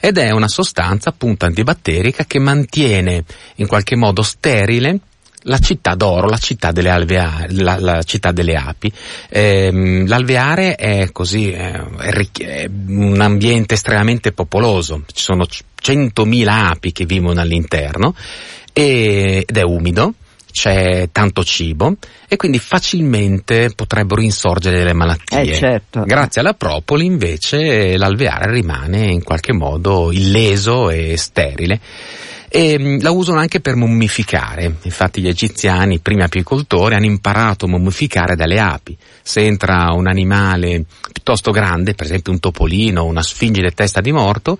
ed 0.00 0.16
è 0.16 0.30
una 0.30 0.48
sostanza 0.48 1.10
appunto 1.10 1.44
antibatterica 1.44 2.24
che 2.24 2.38
mantiene 2.38 3.22
in 3.56 3.66
qualche 3.66 3.96
modo 3.96 4.22
sterile 4.22 4.98
la 5.42 5.58
città 5.58 5.94
d'oro, 5.94 6.28
la 6.28 6.38
città 6.38 6.72
delle, 6.72 6.90
alveare, 6.90 7.52
la, 7.52 7.78
la 7.78 8.02
città 8.02 8.32
delle 8.32 8.54
api. 8.54 8.92
Ehm, 9.28 10.06
l'alveare 10.06 10.74
è 10.76 11.10
così, 11.12 11.50
è, 11.50 11.72
è, 11.72 12.68
un 12.86 13.20
ambiente 13.20 13.74
estremamente 13.74 14.32
popoloso, 14.32 15.02
ci 15.12 15.22
sono 15.22 15.44
100.000 15.44 16.46
api 16.48 16.92
che 16.92 17.04
vivono 17.04 17.40
all'interno 17.40 18.14
e, 18.72 19.44
ed 19.46 19.56
è 19.56 19.62
umido, 19.62 20.14
c'è 20.52 21.08
tanto 21.10 21.42
cibo 21.42 21.96
e 22.28 22.36
quindi 22.36 22.58
facilmente 22.58 23.72
potrebbero 23.74 24.20
insorgere 24.20 24.78
delle 24.78 24.92
malattie. 24.92 25.40
Eh, 25.40 25.54
certo. 25.54 26.04
Grazie 26.04 26.42
alla 26.42 26.54
propoli 26.54 27.06
invece 27.06 27.96
l'alveare 27.96 28.52
rimane 28.52 29.06
in 29.06 29.22
qualche 29.22 29.52
modo 29.52 30.12
illeso 30.12 30.90
e 30.90 31.16
sterile 31.16 31.80
e 32.54 32.78
mm, 32.78 33.00
la 33.00 33.10
usano 33.10 33.38
anche 33.38 33.60
per 33.60 33.76
mummificare. 33.76 34.76
Infatti 34.82 35.22
gli 35.22 35.28
egiziani, 35.28 35.94
i 35.94 36.00
primi 36.00 36.22
apicoltori, 36.22 36.94
hanno 36.94 37.06
imparato 37.06 37.64
a 37.64 37.68
mummificare 37.68 38.36
dalle 38.36 38.60
api. 38.60 38.94
Se 39.22 39.40
entra 39.40 39.90
un 39.94 40.06
animale 40.06 40.84
piuttosto 41.12 41.50
grande, 41.50 41.94
per 41.94 42.06
esempio 42.06 42.32
un 42.32 42.40
topolino, 42.40 43.04
una 43.04 43.22
sfingide 43.22 43.70
testa 43.72 44.00
di 44.00 44.10
morto, 44.12 44.58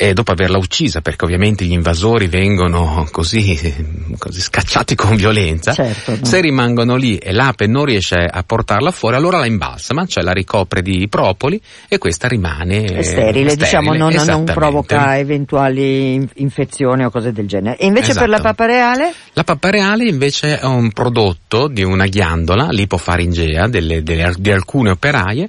e 0.00 0.14
dopo 0.14 0.30
averla 0.30 0.58
uccisa, 0.58 1.00
perché 1.00 1.24
ovviamente 1.24 1.64
gli 1.64 1.72
invasori 1.72 2.28
vengono 2.28 3.08
così, 3.10 4.14
così 4.16 4.40
scacciati 4.40 4.94
con 4.94 5.16
violenza, 5.16 5.72
certo, 5.72 6.16
no. 6.16 6.24
se 6.24 6.40
rimangono 6.40 6.94
lì 6.94 7.16
e 7.16 7.32
l'ape 7.32 7.66
non 7.66 7.84
riesce 7.84 8.14
a 8.14 8.42
portarla 8.44 8.92
fuori, 8.92 9.16
allora 9.16 9.38
la 9.38 9.46
imbalsama, 9.46 10.06
cioè 10.06 10.22
la 10.22 10.30
ricopre 10.30 10.82
di 10.82 11.08
propoli 11.08 11.60
e 11.88 11.98
questa 11.98 12.28
rimane 12.28 12.84
è 12.84 13.02
sterile, 13.02 13.50
sterile 13.50 13.56
diciamo, 13.56 13.92
non, 13.94 14.14
non, 14.24 14.44
provoca 14.44 15.18
eventuali 15.18 16.26
infezioni 16.36 17.04
o 17.04 17.10
cose 17.10 17.32
del 17.32 17.48
genere. 17.48 17.76
E 17.76 17.86
invece 17.86 18.10
esatto. 18.10 18.26
per 18.26 18.36
la 18.36 18.40
pappa 18.40 18.66
reale? 18.66 19.12
La 19.32 19.42
pappa 19.42 19.70
reale 19.70 20.06
invece 20.06 20.60
è 20.60 20.64
un 20.64 20.92
prodotto 20.92 21.66
di 21.66 21.82
una 21.82 22.06
ghiandola 22.06 22.68
lipofaringea 22.70 23.66
delle, 23.66 24.04
delle, 24.04 24.32
di 24.38 24.52
alcune 24.52 24.90
operaie 24.90 25.48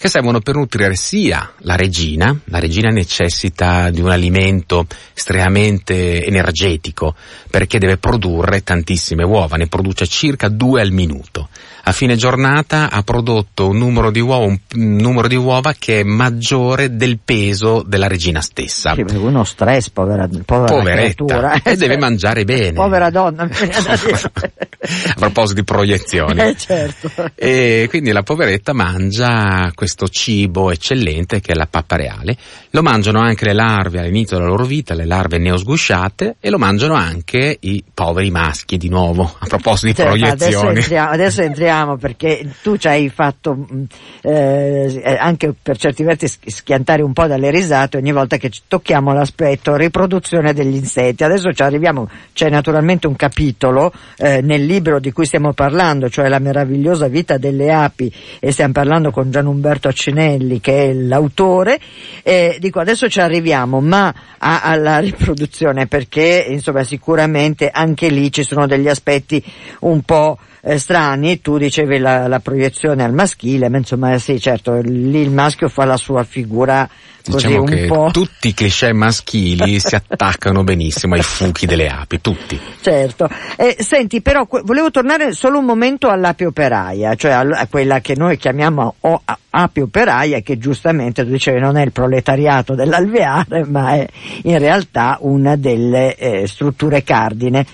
che 0.00 0.08
servono 0.08 0.40
per 0.40 0.54
nutrire 0.54 0.96
sia 0.96 1.52
la 1.58 1.76
regina, 1.76 2.34
la 2.44 2.58
regina 2.58 2.88
necessita 2.88 3.90
di 3.90 4.00
un 4.00 4.08
alimento 4.08 4.86
estremamente 5.12 6.24
energetico 6.24 7.14
perché 7.50 7.78
deve 7.78 7.98
produrre 7.98 8.62
tantissime 8.62 9.24
uova, 9.24 9.58
ne 9.58 9.66
produce 9.66 10.06
circa 10.06 10.48
due 10.48 10.80
al 10.80 10.90
minuto 10.90 11.50
a 11.82 11.92
fine 11.92 12.16
giornata 12.16 12.90
ha 12.90 13.02
prodotto 13.02 13.68
un 13.68 13.78
numero 13.78 14.10
di 14.10 14.20
uova, 14.20 14.44
un, 14.44 14.58
numero 14.74 15.28
di 15.28 15.36
uova 15.36 15.74
che 15.78 16.00
è 16.00 16.02
maggiore 16.02 16.96
del 16.96 17.18
peso 17.22 17.82
della 17.86 18.06
regina 18.06 18.40
stessa. 18.40 18.94
Sì, 18.94 19.04
uno 19.16 19.44
stress, 19.44 19.90
povera, 19.90 20.28
povera 20.44 20.72
Poveretta, 20.72 21.24
creatura. 21.24 21.62
e 21.62 21.76
deve 21.76 21.96
mangiare 21.98 22.44
bene. 22.44 22.72
Povera 22.72 23.10
donna, 23.10 23.42
a 23.50 25.14
proposito 25.16 25.54
di 25.54 25.64
proiezioni. 25.64 26.38
Eh, 26.50 26.56
certo. 26.56 27.10
E 27.34 27.86
quindi 27.90 28.12
la 28.12 28.22
poveretta 28.22 28.72
mangia 28.72 29.70
questo 29.74 30.08
cibo 30.08 30.70
eccellente 30.70 31.40
che 31.40 31.52
è 31.52 31.54
la 31.54 31.66
pappa 31.68 31.96
reale. 31.96 32.36
Lo 32.70 32.82
mangiano 32.82 33.20
anche 33.20 33.44
le 33.44 33.52
larve 33.52 34.00
all'inizio 34.00 34.36
della 34.36 34.48
loro 34.48 34.64
vita, 34.64 34.94
le 34.94 35.04
larve 35.04 35.38
neosgusciate, 35.38 36.36
e 36.40 36.50
lo 36.50 36.58
mangiano 36.58 36.94
anche 36.94 37.58
i 37.60 37.84
poveri 37.92 38.30
maschi 38.30 38.78
di 38.78 38.88
nuovo, 38.88 39.34
a 39.38 39.46
proposito 39.46 39.86
di 39.86 39.94
certo, 39.94 40.10
proiezioni. 40.10 40.54
Adesso 40.54 40.68
entriamo, 40.68 41.10
adesso 41.10 41.42
entriamo 41.42 41.70
ridiamo 41.80 41.96
perché 41.96 42.48
tu 42.62 42.76
ci 42.76 42.88
hai 42.88 43.08
fatto 43.08 43.56
mm, 43.56 43.84
eh, 44.22 45.16
anche 45.18 45.54
per 45.60 45.76
certi 45.76 46.02
versi 46.02 46.28
schiantare 46.46 47.02
un 47.02 47.12
po' 47.12 47.26
dalle 47.26 47.50
risate 47.50 47.96
ogni 47.96 48.12
volta 48.12 48.36
che 48.36 48.50
tocchiamo 48.66 49.12
l'aspetto 49.12 49.76
riproduzione 49.76 50.52
degli 50.52 50.74
insetti. 50.74 51.24
Adesso 51.24 51.52
ci 51.52 51.62
arriviamo, 51.62 52.08
c'è 52.32 52.50
naturalmente 52.50 53.06
un 53.06 53.16
capitolo 53.16 53.92
eh, 54.16 54.40
nel 54.42 54.64
libro 54.64 55.00
di 55.00 55.12
cui 55.12 55.24
stiamo 55.24 55.52
parlando, 55.52 56.08
cioè 56.08 56.28
la 56.28 56.38
meravigliosa 56.38 57.08
vita 57.08 57.38
delle 57.38 57.72
api 57.72 58.12
e 58.38 58.52
stiamo 58.52 58.72
parlando 58.72 59.10
con 59.10 59.30
Gian 59.30 59.46
Umberto 59.46 59.88
Accinelli 59.88 60.60
che 60.60 60.90
è 60.90 60.92
l'autore. 60.92 61.78
Eh, 62.22 62.56
dico 62.60 62.80
adesso 62.80 63.08
ci 63.08 63.20
arriviamo, 63.20 63.80
ma 63.80 64.12
a, 64.38 64.60
alla 64.62 64.98
riproduzione 64.98 65.86
perché 65.86 66.44
insomma 66.48 66.82
sicuramente 66.84 67.70
anche 67.70 68.08
lì 68.08 68.30
ci 68.30 68.42
sono 68.42 68.66
degli 68.66 68.88
aspetti 68.88 69.42
un 69.80 70.02
po' 70.02 70.38
eh, 70.62 70.78
strani, 70.78 71.40
tu 71.40 71.58
dicevi 71.58 71.98
la, 71.98 72.26
la, 72.28 72.40
proiezione 72.40 73.04
al 73.04 73.12
maschile, 73.12 73.68
ma 73.68 73.78
insomma 73.78 74.18
sì 74.18 74.40
certo, 74.40 74.80
lì 74.80 75.20
il 75.20 75.30
maschio 75.30 75.68
fa 75.68 75.84
la 75.84 75.96
sua 75.96 76.24
figura 76.24 76.88
così 77.28 77.46
diciamo 77.46 77.62
un 77.62 77.86
po'. 77.86 78.10
Tutti 78.12 78.48
i 78.48 78.54
cliché 78.54 78.92
maschili 78.92 79.78
si 79.80 79.94
attaccano 79.94 80.64
benissimo 80.64 81.14
ai 81.14 81.22
fuchi 81.22 81.66
delle 81.66 81.88
api, 81.88 82.20
tutti. 82.20 82.58
Certo. 82.80 83.28
Eh, 83.56 83.76
senti, 83.80 84.20
però 84.20 84.46
volevo 84.64 84.90
tornare 84.90 85.32
solo 85.32 85.58
un 85.58 85.64
momento 85.64 86.08
all'ape 86.08 86.46
operaia, 86.46 87.14
cioè 87.14 87.32
a, 87.32 87.40
a 87.40 87.66
quella 87.66 88.00
che 88.00 88.14
noi 88.16 88.36
chiamiamo 88.36 88.94
o, 89.00 89.20
a, 89.24 89.38
ape 89.50 89.82
operaia, 89.82 90.40
che 90.40 90.58
giustamente 90.58 91.24
tu 91.24 91.30
dicevi 91.30 91.60
non 91.60 91.76
è 91.76 91.82
il 91.82 91.92
proletariato 91.92 92.74
dell'alveare, 92.74 93.64
ma 93.64 93.94
è 93.94 94.06
in 94.42 94.58
realtà 94.58 95.18
una 95.20 95.56
delle 95.56 96.14
eh, 96.16 96.46
strutture 96.46 97.02
cardine. 97.02 97.66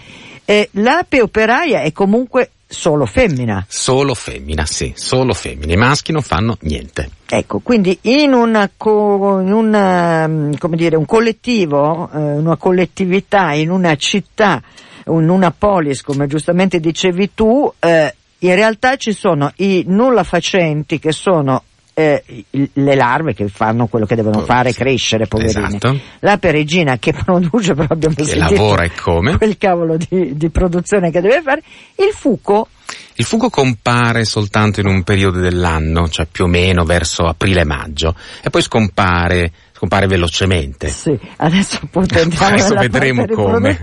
Eh, 0.49 0.69
l'ape 0.73 1.23
operaia 1.23 1.81
è 1.81 1.90
comunque 1.90 2.50
solo 2.66 3.06
femmina. 3.06 3.64
Solo 3.68 4.14
femmina, 4.14 4.66
sì, 4.66 4.92
solo 4.96 5.32
femmine. 5.35 5.75
I 5.75 5.76
maschi 5.76 6.12
non 6.12 6.23
fanno 6.23 6.56
niente. 6.61 7.08
Ecco, 7.28 7.61
quindi 7.61 7.99
in, 8.02 8.32
una, 8.32 8.70
in 8.85 9.52
una, 9.52 10.26
mm, 10.26 10.52
dire, 10.70 10.96
un 10.96 11.06
collettivo, 11.06 12.11
eh, 12.12 12.18
una 12.18 12.56
collettività, 12.56 13.52
in 13.52 13.70
una 13.70 13.94
città, 13.96 14.62
in 15.06 15.28
una 15.28 15.50
polis, 15.50 16.02
come 16.02 16.26
giustamente 16.26 16.80
dicevi 16.80 17.35
tu, 17.35 17.73
eh, 17.78 18.14
in 18.40 18.54
realtà 18.54 18.96
ci 18.96 19.12
sono 19.12 19.52
i 19.56 19.85
nulla 19.87 20.25
facenti 20.25 20.99
che 20.99 21.12
sono 21.12 21.62
eh, 21.99 22.23
le 22.50 22.95
larve 22.95 23.33
che 23.33 23.49
fanno 23.49 23.87
quello 23.87 24.05
che 24.05 24.15
devono 24.15 24.41
fare, 24.41 24.75
crescere, 24.75 25.26
poverine. 25.26 25.67
Esatto. 25.67 25.99
La 26.19 26.37
peregina 26.37 26.99
che 26.99 27.15
produce 27.25 27.73
proprio 27.73 28.11
che 28.15 28.37
lavora 28.37 28.83
e 28.83 28.93
come 28.95 29.38
quel 29.38 29.57
cavolo 29.57 29.97
di, 29.97 30.37
di 30.37 30.50
produzione 30.50 31.11
che 31.11 31.23
deve 31.23 31.41
fare, 31.41 31.62
il 31.97 32.12
fuco 32.12 32.69
il 33.15 33.25
fuco 33.25 33.49
compare 33.49 34.26
soltanto 34.26 34.81
in 34.81 34.87
un 34.87 35.03
periodo 35.05 35.41
dell'anno, 35.41 36.07
cioè 36.11 36.26
più 36.31 36.45
o 36.45 36.47
meno 36.47 36.85
verso 36.85 37.25
aprile-maggio, 37.25 38.15
e 38.43 38.50
poi 38.50 38.61
scompare, 38.61 39.50
scompare 39.73 40.07
velocemente. 40.07 40.88
Sì, 40.88 41.19
adesso 41.37 41.81
adesso 41.93 42.75
vedremo 42.75 43.25
come. 43.26 43.81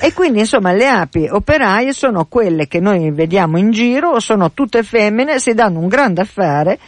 E 0.00 0.12
quindi 0.12 0.40
insomma 0.40 0.72
le 0.72 0.88
api 0.88 1.28
operaie 1.30 1.92
sono 1.92 2.24
quelle 2.26 2.66
che 2.66 2.80
noi 2.80 3.12
vediamo 3.12 3.58
in 3.58 3.70
giro, 3.70 4.18
sono 4.18 4.50
tutte 4.50 4.82
femmine, 4.82 5.38
si 5.38 5.54
danno 5.54 5.78
un 5.78 5.86
grande 5.86 6.22
affare 6.22 6.78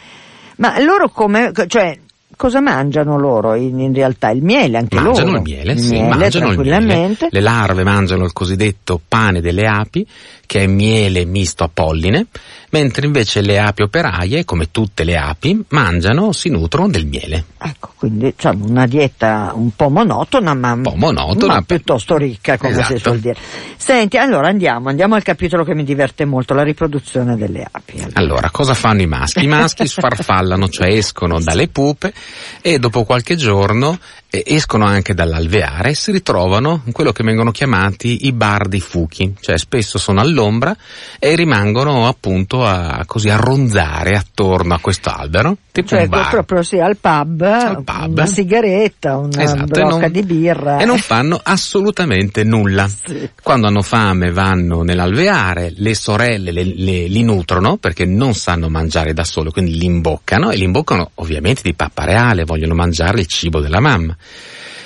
ma 0.61 0.79
loro 0.79 1.09
come, 1.09 1.51
cioè, 1.65 1.97
cosa 2.37 2.61
mangiano 2.61 3.17
loro 3.17 3.55
in, 3.55 3.79
in, 3.79 3.93
realtà? 3.95 4.29
Il 4.29 4.43
miele 4.43 4.77
anche 4.77 4.95
mangiano 4.95 5.31
loro? 5.31 5.37
Il 5.37 5.43
miele, 5.43 5.73
il 5.73 5.79
sì, 5.79 5.89
miele, 5.89 6.15
mangiano 6.15 6.51
il 6.51 6.59
miele. 6.59 7.17
Le 7.31 7.41
larve 7.41 7.83
mangiano 7.83 8.25
il 8.25 8.31
cosiddetto 8.31 9.01
pane 9.05 9.41
delle 9.41 9.65
api, 9.65 10.05
che 10.45 10.59
è 10.59 10.67
miele 10.67 11.25
misto 11.25 11.63
a 11.63 11.69
polline, 11.73 12.27
mentre 12.71 13.05
invece 13.05 13.41
le 13.41 13.59
api 13.59 13.83
operaie, 13.83 14.43
come 14.45 14.71
tutte 14.71 15.03
le 15.03 15.17
api, 15.17 15.63
mangiano, 15.69 16.31
si 16.31 16.49
nutrono 16.49 16.89
del 16.89 17.05
miele. 17.05 17.45
Ecco, 17.61 17.91
quindi 17.95 18.25
diciamo 18.25 18.65
una 18.65 18.87
dieta 18.87 19.51
un 19.53 19.71
po' 19.75 19.89
monotona, 19.89 20.53
ma, 20.53 20.77
po 20.81 20.95
monotona, 20.95 21.55
ma 21.55 21.61
piuttosto 21.61 22.17
ricca, 22.17 22.57
come 22.57 22.71
esatto. 22.71 22.95
si 22.95 22.99
suol 22.99 23.19
dire. 23.19 23.37
Senti, 23.77 24.17
allora 24.17 24.47
andiamo, 24.47 24.89
andiamo 24.89 25.15
al 25.15 25.23
capitolo 25.23 25.63
che 25.63 25.75
mi 25.75 25.83
diverte 25.83 26.25
molto, 26.25 26.53
la 26.53 26.63
riproduzione 26.63 27.35
delle 27.35 27.67
api. 27.69 27.99
Allora, 27.99 28.11
allora 28.15 28.49
cosa 28.49 28.73
fanno 28.73 29.01
i 29.01 29.07
maschi? 29.07 29.43
I 29.43 29.47
maschi 29.47 29.87
sfarfallano, 29.87 30.69
cioè 30.69 30.87
escono 30.87 31.39
dalle 31.39 31.67
pupe 31.67 32.13
e 32.61 32.79
dopo 32.79 33.03
qualche 33.03 33.35
giorno 33.35 33.99
escono 34.31 34.85
anche 34.85 35.13
dall'alveare 35.13 35.89
e 35.89 35.93
si 35.93 36.11
ritrovano 36.11 36.81
in 36.85 36.93
quello 36.93 37.11
che 37.11 37.21
vengono 37.21 37.51
chiamati 37.51 38.27
i 38.27 38.31
bar 38.31 38.69
di 38.69 38.79
fuchi, 38.79 39.35
cioè 39.41 39.57
spesso 39.57 39.97
sono 39.97 40.21
all'ombra 40.21 40.75
e 41.19 41.35
rimangono 41.35 42.07
appunto 42.07 42.63
a, 42.65 43.03
così 43.05 43.29
a 43.29 43.35
ronzare 43.35 44.15
attorno 44.15 44.73
a 44.73 44.79
questo 44.79 45.09
albero, 45.09 45.57
tipo 45.71 45.89
cioè, 45.89 46.03
un 46.03 46.09
bar. 46.09 46.29
proprio 46.29 46.63
sì, 46.63 46.79
al 46.79 46.95
pub, 46.95 47.41
al 47.41 47.83
pub. 47.83 48.11
una 48.11 48.25
sigaretta, 48.25 49.17
una 49.17 49.43
esatto, 49.43 49.65
brocca 49.65 49.99
non, 49.99 50.11
di 50.11 50.23
birra. 50.23 50.77
E 50.77 50.85
non 50.85 50.97
fanno 50.97 51.39
assolutamente 51.41 52.43
nulla. 52.43 52.89
Sì. 53.11 53.29
Quando 53.41 53.67
hanno 53.67 53.81
fame 53.81 54.31
vanno 54.31 54.83
nell'alveare, 54.83 55.73
le 55.75 55.95
sorelle 55.95 56.51
le, 56.51 56.63
le, 56.63 57.07
li 57.07 57.23
nutrono 57.23 57.77
perché 57.77 58.05
non 58.05 58.35
sanno 58.35 58.69
mangiare 58.69 59.13
da 59.13 59.23
solo, 59.23 59.49
quindi 59.49 59.75
li 59.77 59.85
imboccano 59.85 60.51
e 60.51 60.55
li 60.55 60.63
imboccano 60.63 61.11
ovviamente 61.15 61.61
di 61.63 61.73
pappa 61.73 62.05
reale, 62.05 62.43
vogliono 62.43 62.75
mangiare 62.75 63.19
il 63.19 63.25
cibo 63.25 63.59
della 63.59 63.79
mamma. 63.79 64.15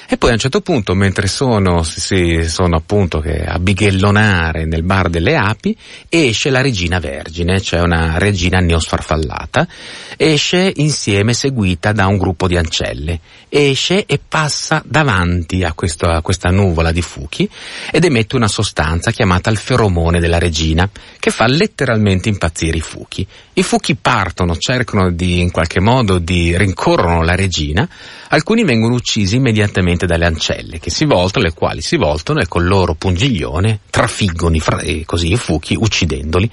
E 0.08 0.18
poi 0.18 0.30
a 0.30 0.34
un 0.34 0.40
certo 0.40 0.62
punto, 0.62 0.94
mentre 0.94 1.26
sono, 1.26 1.82
sì, 1.82 2.48
sono 2.48 2.76
appunto 2.76 3.24
a 3.46 3.58
bighellonare 3.58 4.66
nel 4.66 4.84
bar 4.84 5.10
delle 5.10 5.36
api, 5.36 5.76
esce 6.08 6.52
la 6.52 6.62
regina 6.62 7.00
vergine, 7.00 7.60
cioè 7.60 7.82
una 7.82 8.20
regina 8.20 8.60
neosfarfallata, 8.60 9.68
esce 10.16 10.72
insieme 10.76 11.34
seguita 11.34 11.92
da 11.92 12.06
un 12.06 12.18
gruppo 12.18 12.48
di 12.48 12.56
ancelle, 12.56 13.20
esce 13.50 14.06
e 14.06 14.20
passa 14.26 14.84
davanti 14.86 15.64
a, 15.64 15.74
questo, 15.74 16.06
a 16.06 16.22
questa 16.22 16.50
nuvola 16.50 16.92
di 16.92 17.02
fuchi 17.02 17.50
ed 17.92 18.06
emette 18.06 18.36
una 18.36 18.48
sostanza 18.48 19.10
chiamata 19.10 19.50
il 19.50 19.58
feromone 19.58 20.20
della 20.20 20.38
regina, 20.38 20.88
che 21.20 21.32
fa 21.32 21.48
letteralmente 21.48 22.30
impazzire 22.30 22.78
i 22.78 22.82
fuchi. 22.82 23.26
I 23.54 23.64
fuchi 23.64 23.96
partono, 23.96 24.56
cercano 24.56 25.10
di, 25.12 25.40
in 25.40 25.50
qualche 25.50 25.80
modo 25.80 26.20
di 26.20 26.56
rincorrono 26.56 27.24
la 27.24 27.34
regina, 27.34 27.90
alcuni 28.30 28.64
vengono 28.64 28.96
uccisi 28.96 29.36
immediatamente 29.36 30.06
dalle 30.06 30.26
ancelle, 30.26 30.80
che 30.80 30.90
si 30.90 31.06
voltano, 31.06 31.46
le 31.46 31.54
quali 31.54 31.82
si 31.82 31.98
voltano 31.98 32.40
e 32.40 32.48
col 32.48 32.66
loro 32.66 32.94
pungiglione 32.94 33.80
trafiggono 33.90 34.56
i, 34.56 34.60
fra- 34.60 34.82
così, 35.06 35.32
i 35.32 35.38
fuchi 35.38 35.76
uccidendoli 35.76 36.50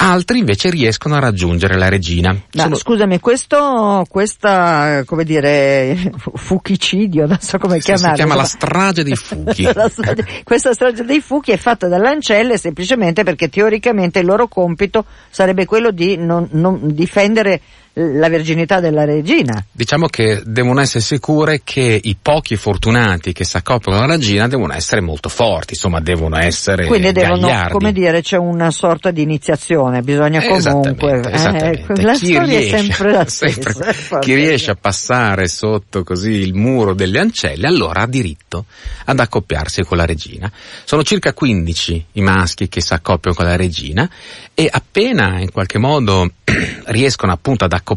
altri 0.00 0.38
invece 0.38 0.70
riescono 0.70 1.16
a 1.16 1.18
raggiungere 1.18 1.76
la 1.76 1.88
regina. 1.88 2.30
No, 2.30 2.62
Sono... 2.62 2.74
Scusami, 2.74 3.20
questo, 3.20 4.04
questa, 4.08 5.02
come 5.04 5.24
dire, 5.24 6.12
fuchicidio, 6.34 7.26
non 7.26 7.38
so 7.40 7.58
come 7.58 7.80
sì, 7.80 7.92
chiamarlo. 7.92 8.16
Si 8.16 8.22
chiama 8.22 8.34
la 8.34 8.44
strage 8.44 9.04
dei 9.04 9.16
fuchi. 9.16 9.68
strage, 9.68 10.42
questa 10.42 10.72
strage 10.72 11.04
dei 11.04 11.20
fuchi 11.20 11.52
è 11.52 11.56
fatta 11.56 11.86
dalle 11.86 12.08
ancelle 12.08 12.56
semplicemente 12.56 13.24
perché 13.24 13.48
teoricamente 13.48 14.20
il 14.20 14.26
loro 14.26 14.48
compito 14.48 15.04
sarebbe 15.28 15.66
quello 15.66 15.90
di 15.90 16.16
non, 16.16 16.48
non 16.52 16.94
difendere 16.94 17.60
la 18.00 18.28
verginità 18.28 18.80
della 18.80 19.04
regina. 19.04 19.64
Diciamo 19.70 20.06
che 20.06 20.42
devono 20.44 20.80
essere 20.80 21.00
sicure 21.00 21.60
che 21.62 22.00
i 22.02 22.16
pochi 22.20 22.56
fortunati 22.56 23.32
che 23.32 23.44
si 23.44 23.56
accoppiano 23.56 23.98
alla 23.98 24.14
regina 24.14 24.48
devono 24.48 24.72
essere 24.72 25.00
molto 25.00 25.28
forti, 25.28 25.74
insomma 25.74 26.00
devono 26.00 26.38
essere 26.38 26.86
Quindi 26.86 27.12
devono, 27.12 27.46
gagliardi. 27.46 27.72
come 27.72 27.92
dire, 27.92 28.22
c'è 28.22 28.36
una 28.36 28.70
sorta 28.70 29.10
di 29.10 29.22
iniziazione, 29.22 30.02
bisogna 30.02 30.40
comunque... 30.40 31.20
Esattamente, 31.20 31.30
esattamente. 31.30 31.92
Eh, 31.92 32.02
la 32.02 32.12
chi 32.12 32.26
storia 32.26 32.58
riesce, 32.58 32.76
è 32.76 32.80
sempre 32.80 33.12
la 33.12 33.24
stessa. 33.28 33.72
sempre, 33.72 34.18
chi 34.20 34.34
riesce 34.34 34.70
a 34.70 34.76
passare 34.76 35.46
sotto 35.48 36.02
così 36.04 36.30
il 36.30 36.54
muro 36.54 36.94
delle 36.94 37.18
ancelle, 37.18 37.66
allora 37.66 38.02
ha 38.02 38.06
diritto 38.06 38.64
ad 39.04 39.18
accoppiarsi 39.18 39.82
con 39.82 39.96
la 39.96 40.06
regina. 40.06 40.50
Sono 40.84 41.02
circa 41.02 41.32
15 41.32 42.06
i 42.12 42.20
maschi 42.20 42.68
che 42.68 42.80
si 42.80 42.92
accoppiano 42.92 43.36
con 43.36 43.46
la 43.46 43.56
regina 43.56 44.08
e 44.54 44.68
appena 44.70 45.40
in 45.40 45.50
qualche 45.50 45.78
modo 45.78 46.30
riescono 46.86 47.32
appunto 47.32 47.64
ad 47.64 47.72
accoppiarsi, 47.72 47.89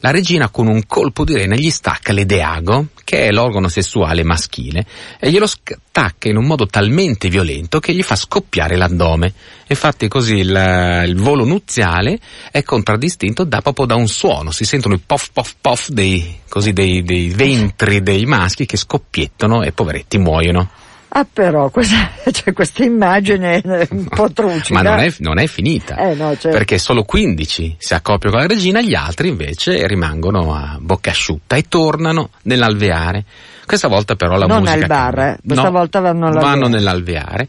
la 0.00 0.10
regina 0.10 0.48
con 0.48 0.66
un 0.66 0.86
colpo 0.86 1.24
di 1.24 1.34
rene 1.34 1.58
gli 1.58 1.70
stacca 1.70 2.12
l'edeago, 2.12 2.88
che 3.04 3.26
è 3.26 3.30
l'organo 3.30 3.68
sessuale 3.68 4.24
maschile, 4.24 4.84
e 5.18 5.30
glielo 5.30 5.46
stacca 5.46 6.28
in 6.28 6.36
un 6.36 6.44
modo 6.44 6.66
talmente 6.66 7.28
violento 7.28 7.80
che 7.80 7.94
gli 7.94 8.02
fa 8.02 8.16
scoppiare 8.16 8.76
l'addome. 8.76 9.32
Infatti 9.68 10.08
così 10.08 10.36
il, 10.36 11.04
il 11.06 11.16
volo 11.16 11.44
nuziale 11.44 12.18
è 12.50 12.62
contraddistinto 12.62 13.44
da, 13.44 13.60
proprio 13.60 13.86
da 13.86 13.94
un 13.94 14.08
suono, 14.08 14.50
si 14.50 14.64
sentono 14.64 14.94
i 14.94 15.00
pof 15.04 15.30
pof 15.32 15.54
pof 15.60 15.88
dei, 15.90 16.40
dei, 16.72 17.02
dei 17.02 17.28
ventri 17.28 18.02
dei 18.02 18.24
maschi 18.24 18.66
che 18.66 18.76
scoppiettano 18.76 19.62
e 19.62 19.72
poveretti 19.72 20.18
muoiono. 20.18 20.70
Ah 21.10 21.26
però, 21.30 21.70
questa, 21.70 22.10
cioè, 22.30 22.52
questa 22.52 22.84
immagine 22.84 23.60
è 23.60 23.88
un 23.90 24.04
po' 24.04 24.30
trucida. 24.32 24.82
Ma 24.82 24.90
non 24.90 24.98
è, 25.00 25.12
non 25.18 25.38
è 25.38 25.46
finita, 25.46 25.96
eh, 25.96 26.14
no, 26.14 26.30
certo. 26.32 26.50
perché 26.50 26.78
solo 26.78 27.04
15 27.04 27.76
si 27.78 27.94
accoppiano 27.94 28.36
con 28.36 28.46
la 28.46 28.52
regina, 28.52 28.80
gli 28.80 28.94
altri 28.94 29.28
invece 29.28 29.86
rimangono 29.86 30.54
a 30.54 30.76
bocca 30.80 31.10
asciutta 31.10 31.56
e 31.56 31.64
tornano 31.68 32.30
nell'alveare. 32.42 33.24
Questa 33.64 33.88
volta 33.88 34.14
però 34.14 34.36
la 34.36 34.46
non 34.46 34.60
musica... 34.60 34.74
Non 34.74 34.82
al 34.82 34.88
bar, 34.88 35.18
eh. 35.18 35.38
questa 35.44 35.64
no, 35.64 35.70
volta 35.70 36.00
vanno 36.00 36.26
all'alveare. 36.26 36.58
Vanno 36.58 36.68
nell'alveare 36.68 37.48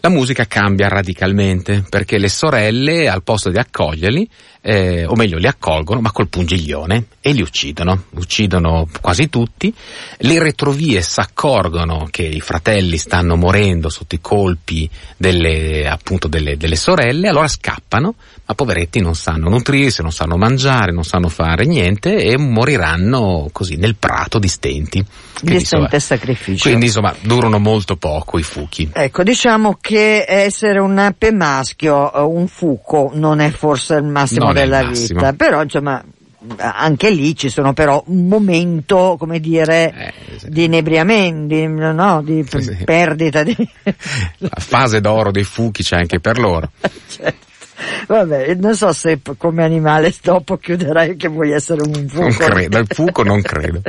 la 0.00 0.08
musica 0.08 0.46
cambia 0.46 0.88
radicalmente 0.88 1.84
perché 1.88 2.18
le 2.18 2.28
sorelle 2.28 3.08
al 3.08 3.22
posto 3.22 3.50
di 3.50 3.58
accoglierli, 3.58 4.28
eh, 4.68 5.06
o 5.06 5.14
meglio 5.14 5.38
li 5.38 5.46
accolgono 5.46 6.02
ma 6.02 6.12
col 6.12 6.28
pungiglione 6.28 7.06
e 7.22 7.32
li 7.32 7.40
uccidono, 7.40 8.04
uccidono 8.10 8.86
quasi 9.00 9.30
tutti, 9.30 9.72
le 10.18 10.38
retrovie 10.38 11.00
si 11.00 11.20
accorgono 11.20 12.06
che 12.10 12.22
i 12.22 12.40
fratelli 12.40 12.98
stanno 12.98 13.34
morendo 13.36 13.88
sotto 13.88 14.14
i 14.14 14.20
colpi 14.20 14.88
delle, 15.16 15.88
appunto 15.88 16.28
delle, 16.28 16.58
delle 16.58 16.76
sorelle, 16.76 17.28
allora 17.28 17.48
scappano, 17.48 18.14
ma 18.44 18.54
poveretti 18.54 19.00
non 19.00 19.14
sanno 19.14 19.48
nutrirsi, 19.48 20.02
non 20.02 20.12
sanno 20.12 20.36
mangiare, 20.36 20.92
non 20.92 21.04
sanno 21.04 21.28
fare 21.28 21.64
niente 21.64 22.16
e 22.16 22.36
moriranno 22.36 23.48
così 23.52 23.76
nel 23.76 23.96
prato 23.96 24.38
di 24.38 24.48
stenti. 24.48 25.02
Di 25.40 25.60
stente 25.60 26.00
sacrificio. 26.00 26.68
Quindi 26.68 26.86
insomma 26.86 27.14
durano 27.20 27.58
molto 27.58 27.96
poco 27.96 28.38
i 28.38 28.42
fuchi. 28.42 28.90
Ecco, 28.92 29.22
diciamo 29.22 29.78
che 29.80 30.24
essere 30.26 30.78
un 30.80 30.98
ape 30.98 31.32
maschio, 31.32 32.10
un 32.28 32.48
fuco, 32.48 33.12
non 33.14 33.40
è 33.40 33.50
forse 33.50 33.94
il 33.94 34.04
massimo 34.04 34.46
Non 34.46 34.57
massimo. 34.66 35.18
vita, 35.20 35.32
però 35.34 35.62
insomma 35.62 36.02
anche 36.56 37.10
lì 37.10 37.34
ci 37.36 37.48
sono 37.48 37.72
però 37.72 38.02
un 38.06 38.26
momento, 38.28 39.16
come 39.18 39.40
dire, 39.40 39.92
Eh, 39.92 40.38
sì. 40.38 40.48
di 40.48 40.64
inebriamento, 40.64 41.54
di, 41.54 41.66
no, 41.66 42.22
di 42.22 42.44
Sì, 42.48 42.62
sì. 42.62 42.84
perdita 42.84 43.42
di... 43.42 43.54
La 44.38 44.50
fase 44.58 45.00
d'oro 45.00 45.30
dei 45.30 45.42
fuchi 45.44 45.82
c'è 45.82 45.96
anche 45.96 46.20
per 46.20 46.38
loro. 46.38 46.70
Certo. 47.08 47.46
Vabbè, 48.06 48.54
non 48.54 48.74
so 48.74 48.92
se 48.92 49.20
come 49.36 49.64
animale 49.64 50.12
dopo 50.22 50.56
chiuderai 50.56 51.16
che 51.16 51.28
vuoi 51.28 51.52
essere 51.52 51.82
un 51.82 52.08
fuco. 52.08 52.22
Non 52.22 52.32
credo, 52.32 52.78
il 52.78 52.86
fuco 52.88 53.22
non 53.22 53.40
credo. 53.42 53.80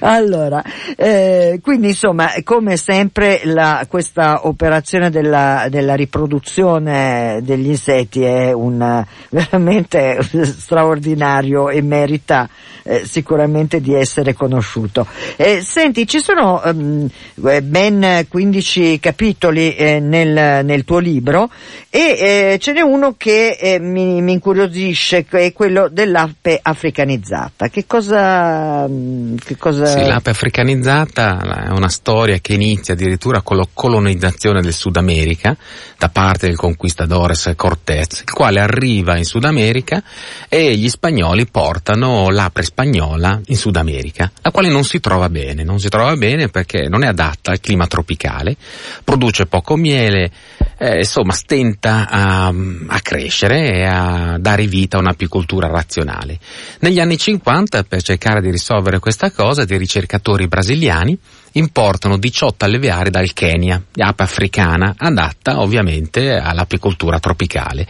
allora, 0.00 0.62
eh, 0.96 1.58
quindi 1.62 1.88
insomma, 1.88 2.32
come 2.44 2.76
sempre 2.76 3.40
la, 3.44 3.84
questa 3.88 4.46
operazione 4.46 5.10
della, 5.10 5.66
della 5.68 5.94
riproduzione 5.94 7.40
degli 7.42 7.68
insetti 7.68 8.22
è 8.22 8.52
un 8.52 9.04
veramente 9.30 10.18
straordinario 10.44 11.68
e 11.68 11.82
merita 11.82 12.48
eh, 12.90 13.06
sicuramente 13.06 13.80
di 13.80 13.94
essere 13.94 14.34
conosciuto. 14.34 15.06
Eh, 15.36 15.60
senti, 15.62 16.08
ci 16.08 16.18
sono 16.18 16.60
ehm, 16.60 17.08
eh, 17.46 17.62
ben 17.62 18.26
15 18.28 18.98
capitoli 18.98 19.76
eh, 19.76 20.00
nel, 20.00 20.64
nel 20.64 20.84
tuo 20.84 20.98
libro 20.98 21.50
e 21.88 21.98
eh, 21.98 22.58
ce 22.58 22.72
n'è 22.72 22.80
uno 22.80 23.14
che 23.16 23.78
mi, 23.80 24.20
mi 24.22 24.32
incuriosisce, 24.32 25.24
è 25.28 25.52
quello 25.52 25.88
dell'ape 25.88 26.58
africanizzata. 26.60 27.68
Che 27.68 27.86
cosa... 27.86 28.88
mm, 28.88 29.36
Che 29.36 29.56
cosa... 29.56 29.86
Sì, 29.86 30.04
l'ape 30.04 30.30
africanizzata 30.30 31.66
è 31.66 31.70
una 31.70 31.88
storia 31.88 32.38
che 32.38 32.54
inizia 32.54 32.94
addirittura 32.94 33.42
con 33.42 33.56
la 33.56 33.68
colonizzazione 33.72 34.60
del 34.62 34.74
Sud 34.74 34.96
America 34.96 35.56
da 35.96 36.08
parte 36.08 36.46
del 36.48 36.56
conquistadores 36.56 37.52
Cortés, 37.54 38.20
il 38.26 38.32
quale 38.32 38.58
arriva 38.58 39.16
in 39.16 39.24
Sud 39.24 39.44
America 39.44 40.02
e 40.48 40.74
gli 40.76 40.88
spagnoli 40.88 41.46
portano 41.46 42.30
l'ape 42.30 42.62
spagnola 42.80 43.38
in 43.46 43.56
Sud 43.56 43.76
America, 43.76 44.30
la 44.40 44.50
quale 44.50 44.70
non 44.70 44.84
si 44.84 45.00
trova 45.00 45.28
bene, 45.28 45.64
non 45.64 45.78
si 45.78 45.90
trova 45.90 46.16
bene 46.16 46.48
perché 46.48 46.88
non 46.88 47.04
è 47.04 47.08
adatta 47.08 47.50
al 47.50 47.60
clima 47.60 47.86
tropicale, 47.86 48.56
produce 49.04 49.44
poco 49.44 49.76
miele, 49.76 50.30
eh, 50.78 50.98
insomma 50.98 51.32
stenta 51.32 52.08
a, 52.08 52.46
a 52.46 53.00
crescere 53.00 53.74
e 53.74 53.84
a 53.84 54.38
dare 54.38 54.66
vita 54.66 54.96
a 54.96 55.00
un'apicoltura 55.00 55.68
razionale. 55.68 56.38
Negli 56.80 57.00
anni 57.00 57.18
50, 57.18 57.84
per 57.84 58.00
cercare 58.00 58.40
di 58.40 58.50
risolvere 58.50 58.98
questa 58.98 59.30
cosa, 59.30 59.66
dei 59.66 59.76
ricercatori 59.76 60.48
brasiliani 60.48 61.18
importano 61.52 62.16
18 62.16 62.64
alveari 62.64 63.10
dal 63.10 63.32
Kenya, 63.32 63.82
ape 63.92 64.22
africana, 64.22 64.94
adatta 64.96 65.60
ovviamente 65.60 66.36
all'apicoltura 66.36 67.18
tropicale. 67.18 67.86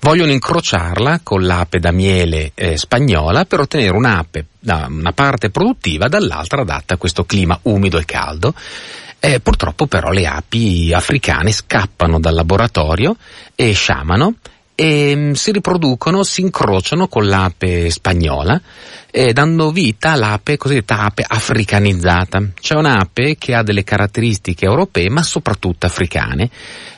Vogliono 0.00 0.32
incrociarla 0.32 1.20
con 1.22 1.44
l'ape 1.44 1.78
da 1.78 1.90
miele 1.90 2.52
eh, 2.54 2.76
spagnola 2.76 3.44
per 3.44 3.60
ottenere 3.60 3.96
un'ape 3.96 4.46
da 4.58 4.86
una 4.88 5.12
parte 5.12 5.50
produttiva, 5.50 6.08
dall'altra 6.08 6.62
adatta 6.62 6.94
a 6.94 6.96
questo 6.96 7.24
clima 7.24 7.58
umido 7.62 7.98
e 7.98 8.04
caldo. 8.04 8.54
Eh, 9.18 9.40
purtroppo 9.40 9.86
però 9.86 10.10
le 10.10 10.26
api 10.26 10.92
africane 10.92 11.50
scappano 11.50 12.20
dal 12.20 12.34
laboratorio 12.34 13.16
e 13.54 13.72
sciamano 13.72 14.34
e 14.76 15.16
mm, 15.16 15.32
si 15.32 15.50
riproducono, 15.52 16.22
si 16.22 16.42
incrociano 16.42 17.08
con 17.08 17.26
l'ape 17.26 17.90
spagnola, 17.90 18.60
eh, 19.10 19.32
dando 19.32 19.70
vita 19.72 20.12
all'ape 20.12 20.58
cosiddetta 20.58 21.00
ape 21.00 21.24
africanizzata. 21.26 22.50
C'è 22.60 22.74
un'ape 22.74 23.36
che 23.38 23.54
ha 23.54 23.62
delle 23.62 23.82
caratteristiche 23.82 24.66
europee 24.66 25.08
ma 25.08 25.22
soprattutto 25.22 25.86
africane. 25.86 26.50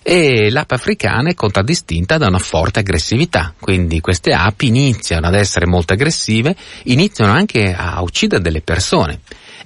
E 0.03 0.51
l'ape 0.51 0.75
africana 0.75 1.31
è 1.31 1.35
contraddistinta 1.35 2.19
da 2.19 2.27
una 2.27 2.39
forte 2.39 2.81
aggressività, 2.81 3.55
quindi 3.59 4.01
queste 4.01 4.33
api 4.33 4.67
iniziano 4.67 5.29
ad 5.29 5.35
essere 5.35 5.67
molto 5.67 5.93
aggressive, 5.93 6.57
iniziano 6.85 7.33
anche 7.33 7.73
a 7.73 8.03
uccidere 8.03 8.43
delle 8.43 8.63
persone 8.63 9.21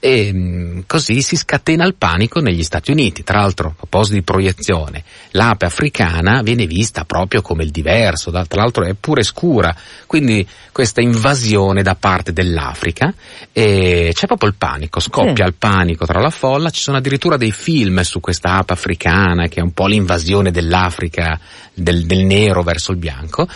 e 0.04 0.32
mh, 0.32 0.82
così 0.88 1.22
si 1.22 1.36
scatena 1.36 1.86
il 1.86 1.94
panico 1.94 2.40
negli 2.40 2.64
Stati 2.64 2.90
Uniti. 2.90 3.22
Tra 3.22 3.38
l'altro, 3.38 3.68
a 3.68 3.74
proposito 3.76 4.16
di 4.16 4.22
proiezione, 4.22 5.04
l'ape 5.30 5.64
africana 5.64 6.42
viene 6.42 6.66
vista 6.66 7.04
proprio 7.04 7.40
come 7.40 7.62
il 7.62 7.70
diverso, 7.70 8.32
tra 8.32 8.44
l'altro 8.48 8.84
è 8.84 8.94
pure 8.94 9.22
scura, 9.22 9.72
quindi 10.06 10.44
questa 10.72 11.00
invasione 11.00 11.84
da 11.84 11.94
parte 11.94 12.32
dell'Africa 12.32 13.14
e 13.52 14.10
c'è 14.12 14.26
proprio 14.26 14.48
il 14.48 14.56
panico, 14.58 14.98
scoppia 14.98 15.44
Sì. 15.44 15.50
il 15.50 15.54
panico 15.56 16.04
tra 16.04 16.20
la 16.20 16.30
folla, 16.30 16.70
ci 16.70 16.80
sono 16.80 16.96
addirittura 16.96 17.36
dei 17.36 17.52
film 17.52 18.00
su 18.00 18.18
questa 18.18 18.56
ape 18.56 18.72
africana 18.72 19.46
che 19.46 19.60
è 19.60 19.62
un 19.62 19.72
po' 19.72 19.86
l'invasione 19.86 20.50
dell'Africa, 20.50 21.38
del, 21.74 22.06
del 22.06 22.24
nero 22.24 22.64
verso 22.64 22.90
il 22.90 22.98
bianco. 22.98 23.46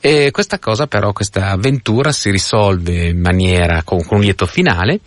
E 0.00 0.30
questa 0.30 0.58
cosa 0.58 0.86
però, 0.86 1.12
questa 1.12 1.50
avventura 1.50 2.10
si 2.10 2.30
risolve 2.30 3.08
in 3.08 3.20
maniera 3.20 3.82
con, 3.82 4.02
con 4.02 4.16
un 4.18 4.24
lieto 4.24 4.46
finale 4.46 5.00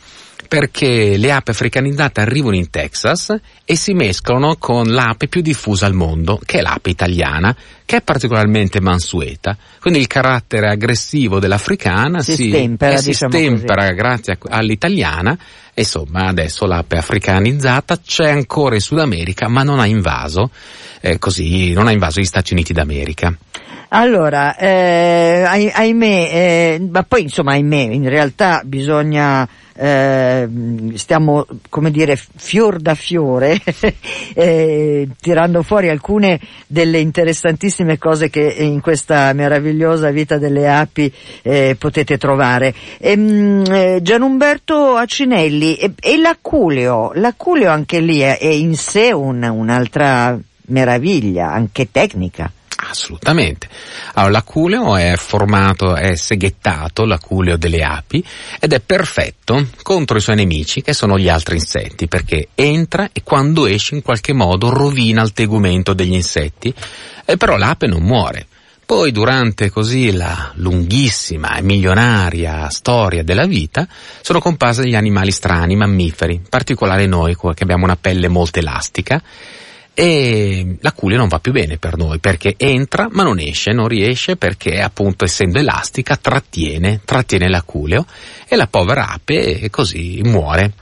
perché 0.48 1.18
le 1.18 1.32
ape 1.32 1.52
africanizzate 1.52 2.22
arrivano 2.22 2.56
in 2.56 2.70
Texas 2.70 3.36
e 3.64 3.76
si 3.76 3.94
mescolano 3.94 4.56
con 4.58 4.88
l'ape 4.88 5.28
più 5.28 5.42
diffusa 5.42 5.86
al 5.86 5.94
mondo, 5.94 6.40
che 6.46 6.60
è 6.60 6.62
l'ape 6.62 6.90
italiana, 6.90 7.56
che 7.86 7.98
è 7.98 8.02
particolarmente 8.02 8.82
mansueta. 8.82 9.58
Quindi 9.80 10.00
il 10.00 10.08
carattere 10.08 10.70
aggressivo 10.70 11.40
dell'africana 11.40 12.22
Si 12.22 12.36
si, 12.36 12.50
stempera, 12.50 12.94
eh, 12.94 12.98
si 12.98 13.10
diciamo 13.10 13.32
stempera 13.32 13.92
grazie 13.92 14.38
all'italiana 14.50 15.38
e 15.74 15.82
insomma 15.82 16.28
adesso 16.28 16.66
l'ape 16.66 16.98
africanizzata 16.98 18.00
c'è 18.00 18.30
ancora 18.30 18.76
in 18.76 18.82
Sud 18.82 19.00
America 19.00 19.48
ma 19.48 19.64
non 19.64 19.80
ha 19.80 19.86
invaso, 19.86 20.50
eh, 21.02 21.20
così, 21.20 21.74
non 21.74 21.88
ha 21.88 21.92
invaso 21.92 22.20
gli 22.20 22.26
Stati 22.26 22.54
Uniti 22.54 22.74
d'America. 22.74 23.36
Allora, 23.90 24.58
eh, 24.58 25.44
ahi- 25.48 25.72
ahimè, 25.74 26.30
eh, 26.32 26.88
ma 26.92 27.04
poi 27.04 27.22
insomma 27.22 27.54
ahimè, 27.54 27.78
in 27.94 28.10
realtà 28.10 28.62
bisogna, 28.66 29.48
eh, 29.78 30.50
stiamo 30.96 31.46
come 31.70 31.92
dire 31.92 32.16
fior 32.18 32.78
da 32.80 32.96
fiore, 32.96 33.60
eh, 34.34 35.08
tirando 35.20 35.62
fuori 35.62 35.90
alcune 35.90 36.40
delle 36.66 37.00
interessantissime 37.00 37.98
cose 37.98 38.30
che 38.30 38.42
in 38.42 38.82
questa 38.82 39.32
meravigliosa 39.34 40.10
vita 40.10 40.38
delle 40.38 40.70
api 40.70 41.12
eh, 41.44 41.76
potete 41.78 42.18
trovare. 42.18 42.74
Ehm, 42.98 43.64
eh, 43.70 44.00
Gianumberto 44.02 44.96
Acinelli, 44.96 45.76
e, 45.76 45.94
e 46.00 46.18
l'aculeo, 46.18 47.12
l'aculeo 47.14 47.72
anche 47.72 48.00
lì 48.00 48.20
è, 48.20 48.38
è 48.38 48.48
in 48.48 48.76
sé 48.76 49.12
un- 49.12 49.44
un'altra 49.44 50.38
meraviglia, 50.68 51.52
anche 51.52 51.90
tecnica. 51.92 52.52
Assolutamente. 52.90 53.68
Allora, 54.14 54.32
l'aculeo 54.32 54.96
è 54.96 55.16
formato, 55.18 55.96
è 55.96 56.16
seghettato, 56.16 57.06
l'aculeo 57.06 57.58
delle 57.58 57.84
api, 57.84 58.24
ed 58.60 58.74
è 58.74 58.80
perfetto 58.80 59.68
contro 59.82 60.18
i 60.18 60.22
suoi 60.22 60.38
nemici, 60.38 60.82
che 60.82 60.94
sono 60.94 61.18
gli 61.18 61.30
altri 61.30 61.56
insetti, 61.56 62.08
perché 62.08 62.50
entra 62.56 63.10
e 63.12 63.24
quando 63.24 63.66
esce 63.66 63.96
in 63.96 64.02
qualche 64.02 64.34
modo 64.34 64.70
rovina 64.70 65.22
il 65.22 65.34
tegumento 65.34 65.94
degli 65.94 66.14
insetti, 66.14 66.74
e 67.26 67.38
però 67.38 67.58
l'ape 67.58 67.88
non 67.88 68.04
muore. 68.04 68.48
Poi 68.88 69.12
durante 69.12 69.70
così 69.70 70.14
la 70.14 70.54
lunghissima 70.56 71.58
e 71.58 71.62
milionaria 71.62 72.70
storia 72.70 73.22
della 73.22 73.46
vita 73.46 73.86
sono 74.22 74.40
comparsi 74.40 74.80
degli 74.80 74.96
animali 74.96 75.32
strani, 75.32 75.76
mammiferi, 75.76 76.36
in 76.36 76.48
particolare 76.48 77.06
noi 77.06 77.36
che 77.36 77.64
abbiamo 77.64 77.84
una 77.84 77.98
pelle 77.98 78.30
molto 78.30 78.60
elastica 78.60 79.22
e 80.00 80.78
l'aculeo 80.82 81.18
non 81.18 81.28
va 81.28 81.40
più 81.40 81.52
bene 81.52 81.80
per 81.80 81.98
noi 81.98 82.20
perché 82.20 82.54
entra 82.56 83.08
ma 83.10 83.24
non 83.24 83.40
esce, 83.40 83.72
non 83.72 83.88
riesce 83.88 84.36
perché 84.36 84.80
appunto 84.80 85.26
essendo 85.26 85.58
elastica 85.58 86.16
trattiene, 86.18 87.02
trattiene 87.04 87.50
l'aculeo 87.50 88.06
e 88.48 88.56
la 88.56 88.68
povera 88.68 89.10
ape 89.10 89.72
così 89.72 90.22
muore. 90.24 90.74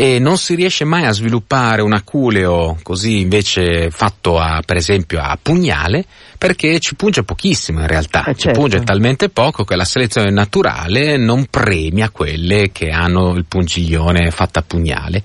E 0.00 0.20
non 0.20 0.38
si 0.38 0.54
riesce 0.54 0.84
mai 0.84 1.06
a 1.06 1.10
sviluppare 1.10 1.82
un 1.82 1.92
aculeo 1.92 2.78
così 2.84 3.18
invece 3.18 3.90
fatto 3.90 4.38
a, 4.38 4.62
per 4.64 4.76
esempio 4.76 5.20
a 5.20 5.36
pugnale 5.42 6.04
perché 6.38 6.78
ci 6.78 6.94
punge 6.94 7.24
pochissimo 7.24 7.80
in 7.80 7.88
realtà, 7.88 8.22
Eh, 8.26 8.34
ci 8.34 8.42
certo. 8.42 8.60
punge 8.60 8.80
talmente 8.84 9.28
poco 9.28 9.64
che 9.64 9.74
la 9.74 9.84
selezione 9.84 10.30
naturale 10.30 11.16
non 11.16 11.46
premia 11.46 12.10
quelle 12.10 12.70
che 12.70 12.90
hanno 12.90 13.34
il 13.34 13.44
pungiglione 13.46 14.30
fatto 14.30 14.60
a 14.60 14.62
pugnale. 14.64 15.24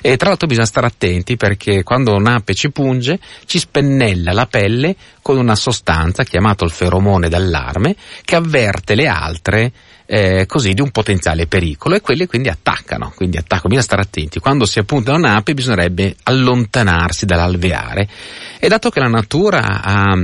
E 0.00 0.16
tra 0.16 0.28
l'altro 0.28 0.46
bisogna 0.46 0.66
stare 0.66 0.86
attenti 0.86 1.36
perché 1.36 1.82
quando 1.82 2.14
un'ape 2.14 2.54
ci 2.54 2.70
punge 2.70 3.18
ci 3.46 3.58
spennella 3.58 4.32
la 4.32 4.46
pelle 4.46 4.94
con 5.20 5.36
una 5.36 5.56
sostanza 5.56 6.22
chiamata 6.22 6.64
il 6.64 6.70
feromone 6.70 7.28
d'allarme 7.28 7.96
che 8.24 8.36
avverte 8.36 8.94
le 8.94 9.08
altre 9.08 9.72
eh, 10.06 10.46
così 10.46 10.74
di 10.74 10.80
un 10.80 10.90
potenziale 10.90 11.46
pericolo 11.46 11.94
e 11.94 12.00
quelle 12.00 12.26
quindi 12.26 12.48
attaccano, 12.48 13.12
quindi 13.14 13.36
attaccano, 13.36 13.68
bisogna 13.68 13.82
stare 13.82 14.02
attenti. 14.02 14.38
Quando 14.40 14.64
si 14.66 14.78
appunta 14.78 15.12
un'ape 15.14 15.54
bisognerebbe 15.54 16.16
allontanarsi 16.24 17.26
dall'alveare 17.26 18.08
e 18.58 18.68
dato 18.68 18.90
che 18.90 19.00
la 19.00 19.08
natura 19.08 19.82
ha 19.82 20.16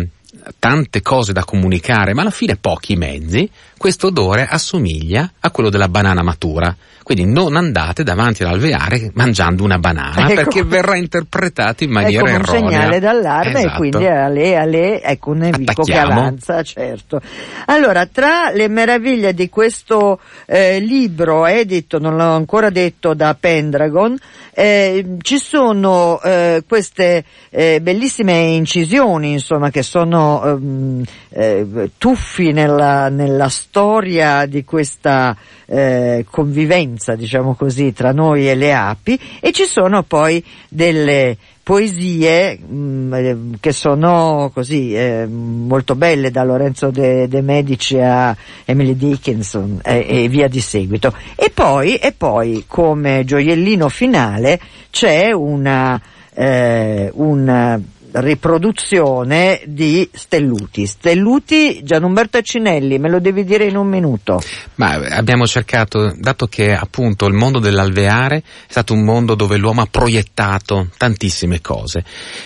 tante 0.58 1.02
cose 1.02 1.32
da 1.32 1.44
comunicare 1.44 2.14
ma 2.14 2.22
alla 2.22 2.30
fine 2.30 2.56
pochi 2.56 2.96
mezzi, 2.96 3.50
questo 3.76 4.08
odore 4.08 4.46
assomiglia 4.46 5.32
a 5.40 5.50
quello 5.50 5.70
della 5.70 5.88
banana 5.88 6.22
matura. 6.22 6.74
Quindi 7.08 7.32
non 7.32 7.56
andate 7.56 8.02
davanti 8.02 8.42
all'alveare 8.42 9.10
mangiando 9.14 9.64
una 9.64 9.78
banana 9.78 10.26
Ecco. 10.26 10.34
perché 10.34 10.62
verrà 10.62 10.94
interpretato 10.94 11.82
in 11.82 11.90
maniera 11.90 12.18
è 12.18 12.24
come 12.26 12.34
un 12.34 12.40
erronea. 12.42 12.68
segnale 12.68 13.00
d'allarme 13.00 13.58
Esatto. 13.60 13.72
e 13.72 13.76
quindi 13.78 14.06
alle, 14.06 14.56
alle, 14.56 15.02
ecco 15.02 15.30
un 15.30 15.38
nemico 15.38 15.84
che 15.84 15.96
avanza, 15.96 16.62
certo. 16.62 17.18
Allora, 17.64 18.04
tra 18.04 18.50
le 18.52 18.68
meraviglie 18.68 19.32
di 19.32 19.48
questo 19.48 20.20
eh, 20.44 20.80
libro 20.80 21.46
edito, 21.46 21.98
non 21.98 22.14
l'ho 22.14 22.34
ancora 22.34 22.68
detto, 22.68 23.14
da 23.14 23.34
Pendragon, 23.40 24.14
eh, 24.52 25.16
ci 25.22 25.38
sono 25.38 26.20
eh, 26.20 26.62
queste 26.68 27.24
eh, 27.48 27.80
bellissime 27.80 28.34
incisioni, 28.34 29.32
insomma, 29.32 29.70
che 29.70 29.82
sono 29.82 30.44
ehm, 30.44 31.04
eh, 31.30 31.90
tuffi 31.96 32.52
nella, 32.52 33.08
nella 33.08 33.48
storia 33.48 34.44
di 34.44 34.62
questa 34.62 35.34
eh, 35.70 36.24
convivenza, 36.30 37.14
diciamo 37.14 37.54
così, 37.54 37.92
tra 37.92 38.12
noi 38.12 38.48
e 38.48 38.54
le 38.54 38.74
api 38.74 39.18
e 39.40 39.52
ci 39.52 39.64
sono 39.64 40.02
poi 40.02 40.42
delle 40.68 41.36
poesie 41.62 42.58
mh, 42.58 43.12
eh, 43.12 43.36
che 43.60 43.72
sono 43.72 44.50
così 44.54 44.94
eh, 44.94 45.26
molto 45.26 45.94
belle 45.94 46.30
da 46.30 46.42
Lorenzo 46.42 46.90
De, 46.90 47.28
De 47.28 47.42
Medici 47.42 47.98
a 48.00 48.34
Emily 48.64 48.96
Dickinson 48.96 49.78
eh, 49.84 50.06
e 50.08 50.28
via 50.28 50.48
di 50.48 50.60
seguito. 50.60 51.12
E 51.36 51.50
poi, 51.50 51.96
e 51.96 52.12
poi 52.16 52.64
come 52.66 53.22
gioiellino 53.26 53.90
finale 53.90 54.58
c'è 54.88 55.32
una, 55.32 56.00
eh, 56.32 57.10
una 57.12 57.78
riproduzione 58.12 59.62
di 59.66 60.08
Stelluti. 60.12 60.86
Stelluti, 60.86 61.80
Gianumberto 61.82 62.38
Accinelli, 62.38 62.98
me 62.98 63.08
lo 63.08 63.20
devi 63.20 63.44
dire 63.44 63.66
in 63.66 63.76
un 63.76 63.88
minuto. 63.88 64.40
Ma 64.76 64.94
abbiamo 65.10 65.46
cercato, 65.46 66.14
dato 66.16 66.46
che 66.46 66.74
appunto 66.74 67.26
il 67.26 67.34
mondo 67.34 67.58
dell'alveare 67.58 68.36
è 68.36 68.42
stato 68.68 68.94
un 68.94 69.04
mondo 69.04 69.34
dove 69.34 69.56
l'uomo 69.56 69.82
ha 69.82 69.88
proiettato 69.90 70.88
tantissime 70.96 71.60
cose 71.60 72.04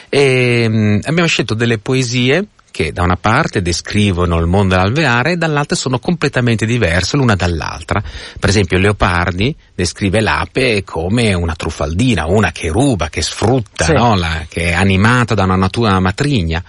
e 0.08 0.68
mh, 0.68 1.00
abbiamo 1.04 1.28
scelto 1.28 1.54
delle 1.54 1.78
poesie 1.78 2.46
che 2.72 2.90
da 2.90 3.02
una 3.04 3.14
parte 3.16 3.62
descrivono 3.62 4.38
il 4.40 4.46
mondo 4.46 4.74
dell'alveare 4.74 5.32
e 5.32 5.36
dall'altra 5.36 5.76
sono 5.76 6.00
completamente 6.00 6.66
diverse 6.66 7.16
l'una 7.16 7.36
dall'altra. 7.36 8.02
Per 8.40 8.48
esempio 8.48 8.78
Leopardi 8.78 9.54
descrive 9.72 10.20
l'ape 10.20 10.82
come 10.82 11.32
una 11.34 11.54
truffaldina, 11.54 12.26
una 12.26 12.50
che 12.50 12.68
ruba, 12.70 13.08
che 13.08 13.22
sfrutta, 13.22 13.84
Sì. 13.84 13.92
no? 13.92 14.16
La- 14.16 14.46
che 14.48 14.70
è 14.70 14.72
animata 14.72 15.34
da 15.34 15.44
una 15.44 15.54
natura 15.56 16.00
matrigna. 16.00 16.64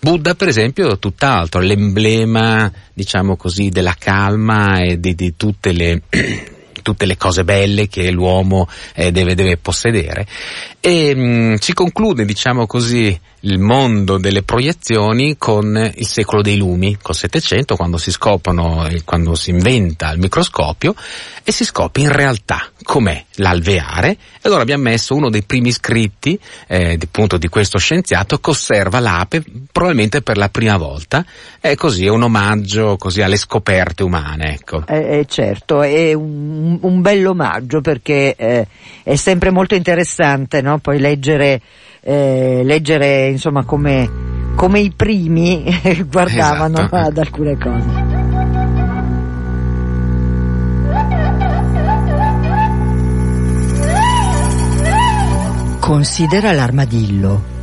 Buddha, 0.00 0.34
per 0.34 0.46
esempio, 0.48 0.92
è 0.92 0.98
tutt'altro, 1.00 1.60
l'emblema, 1.60 2.72
diciamo 2.94 3.36
così, 3.36 3.68
della 3.68 3.96
calma 3.98 4.78
e 4.80 5.00
di, 5.00 5.14
di 5.16 5.34
tutte 5.36 5.72
le 5.72 6.02
tutte 6.88 7.04
le 7.04 7.18
cose 7.18 7.44
belle 7.44 7.86
che 7.86 8.10
l'uomo 8.10 8.66
eh, 8.94 9.12
deve, 9.12 9.34
deve 9.34 9.58
possedere. 9.58 10.26
E 10.80 11.14
mh, 11.14 11.56
si 11.56 11.74
conclude, 11.74 12.24
diciamo 12.24 12.66
così, 12.66 13.18
il 13.40 13.58
mondo 13.58 14.18
delle 14.18 14.42
proiezioni 14.42 15.36
con 15.36 15.92
il 15.94 16.06
secolo 16.06 16.40
dei 16.40 16.56
lumi, 16.56 16.96
col 17.00 17.14
Settecento, 17.14 17.76
quando 17.76 17.98
si 17.98 18.10
scoprono, 18.10 18.86
eh, 18.86 19.02
quando 19.04 19.34
si 19.34 19.50
inventa 19.50 20.10
il 20.12 20.18
microscopio 20.18 20.94
e 21.44 21.52
si 21.52 21.64
scopre 21.64 22.02
in 22.02 22.12
realtà 22.12 22.70
com'è 22.82 23.22
l'alveare. 23.34 24.10
E 24.10 24.16
allora 24.42 24.62
abbiamo 24.62 24.84
messo 24.84 25.14
uno 25.14 25.30
dei 25.30 25.42
primi 25.42 25.70
scritti, 25.70 26.38
eh, 26.66 26.98
appunto 27.00 27.36
di 27.36 27.48
questo 27.48 27.78
scienziato 27.78 28.38
che 28.38 28.50
osserva 28.50 28.98
l'ape 28.98 29.44
probabilmente 29.70 30.22
per 30.22 30.36
la 30.36 30.48
prima 30.48 30.76
volta. 30.76 31.24
E 31.60 31.76
così 31.76 32.06
è 32.06 32.08
un 32.08 32.22
omaggio 32.22 32.96
così 32.96 33.20
alle 33.20 33.36
scoperte 33.36 34.02
umane, 34.02 34.54
ecco. 34.54 34.84
Eh, 34.86 35.18
eh, 35.18 35.26
certo, 35.28 35.82
è 35.82 36.12
un, 36.12 36.77
un 36.82 37.00
bel 37.00 37.26
omaggio 37.26 37.80
perché 37.80 38.34
eh, 38.36 38.66
è 39.02 39.16
sempre 39.16 39.50
molto 39.50 39.74
interessante 39.74 40.60
no? 40.60 40.78
poi 40.78 40.98
leggere, 40.98 41.60
eh, 42.00 42.62
leggere 42.64 43.28
insomma 43.28 43.64
come, 43.64 44.08
come 44.54 44.80
i 44.80 44.92
primi 44.94 45.64
guardavano 46.08 46.78
Esatto. 46.78 46.96
ad 46.96 47.18
alcune 47.18 47.56
cose. 47.58 48.06
Considera 55.80 56.52
l'armadillo. 56.52 57.57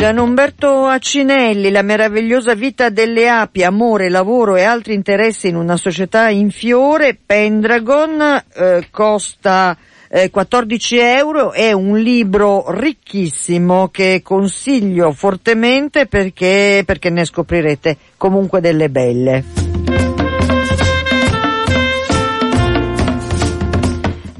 Gianumberto 0.00 0.86
Accinelli, 0.86 1.70
la 1.70 1.82
meravigliosa 1.82 2.54
vita 2.54 2.88
delle 2.88 3.28
api, 3.28 3.64
amore, 3.64 4.08
lavoro 4.08 4.56
e 4.56 4.62
altri 4.62 4.94
interessi 4.94 5.48
in 5.48 5.56
una 5.56 5.76
società 5.76 6.30
in 6.30 6.50
fiore, 6.50 7.18
Pendragon, 7.22 8.42
eh, 8.54 8.86
costa 8.90 9.76
eh, 10.08 10.30
14 10.30 10.96
euro, 10.96 11.52
è 11.52 11.72
un 11.72 11.98
libro 11.98 12.70
ricchissimo 12.70 13.88
che 13.88 14.22
consiglio 14.24 15.12
fortemente 15.12 16.06
perché, 16.06 16.82
perché 16.86 17.10
ne 17.10 17.26
scoprirete 17.26 17.98
comunque 18.16 18.62
delle 18.62 18.88
belle. 18.88 19.59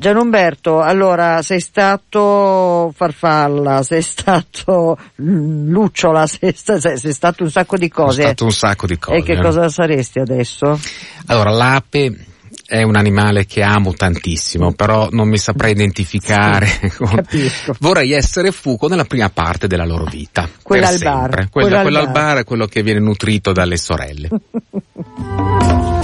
Gianumberto, 0.01 0.81
allora 0.81 1.43
sei 1.43 1.61
stato 1.61 2.91
farfalla, 2.97 3.83
sei 3.83 4.01
stato 4.01 4.97
lucciola, 5.17 6.27
sei, 6.27 6.55
sei- 6.57 6.97
sei 6.97 7.13
stato 7.13 7.43
un 7.43 7.51
sacco 7.51 7.77
di 7.77 7.91
cose. 7.91 8.23
stato 8.23 8.45
un 8.45 8.53
sacco 8.53 8.87
di 8.87 8.99
cose. 8.99 9.19
E 9.19 9.23
che 9.23 9.33
eh. 9.33 9.43
cosa 9.43 9.69
saresti 9.69 10.19
adesso? 10.19 10.81
Allora, 11.27 11.51
l'ape 11.51 12.17
è 12.65 12.83
un 12.83 12.97
animale 12.97 13.45
che 13.45 13.63
amo 13.63 13.93
tantissimo, 13.93 14.73
però 14.73 15.09
non 15.11 15.29
mi 15.29 15.37
saprei 15.37 15.73
identificare. 15.73 16.81
con- 16.97 17.17
capisco. 17.17 17.75
Vorrei 17.81 18.13
essere 18.13 18.53
fuco 18.53 18.89
nella 18.89 19.05
prima 19.05 19.29
parte 19.29 19.67
della 19.67 19.85
loro 19.85 20.05
vita. 20.05 20.49
Quella 20.63 20.89
al 20.89 20.99
bar, 20.99 21.29
quella 21.29 21.49
Quella, 21.51 21.77
al 21.77 21.83
quella 21.83 22.01
al 22.01 22.11
bar 22.11 22.39
è 22.39 22.45
quello 22.45 22.65
che 22.65 22.83
viene 22.83 23.01
nutrito 23.01 23.53
dalle 23.53 23.77
sorelle. 23.77 24.31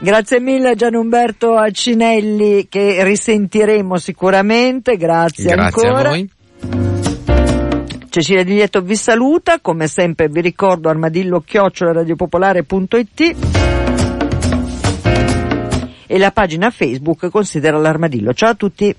Grazie 0.00 0.38
mille 0.38 0.70
a 0.70 0.74
Gianumberto 0.74 1.56
Accinelli 1.56 2.68
che 2.68 3.02
risentiremo 3.02 3.96
sicuramente, 3.96 4.96
grazie, 4.96 5.54
Grazie 5.54 5.88
ancora. 5.88 6.16
Cecilia 8.08 8.44
Di 8.44 8.54
Lieto 8.54 8.80
vi 8.80 8.96
saluta, 8.96 9.60
come 9.60 9.88
sempre 9.88 10.28
vi 10.28 10.40
ricordo 10.40 10.88
armadillo 10.88 11.42
radiopopolare.it 11.92 13.36
e 16.06 16.18
la 16.18 16.30
pagina 16.30 16.70
Facebook 16.70 17.28
considera 17.28 17.76
l'armadillo. 17.76 18.32
Ciao 18.32 18.50
a 18.50 18.54
tutti! 18.54 18.94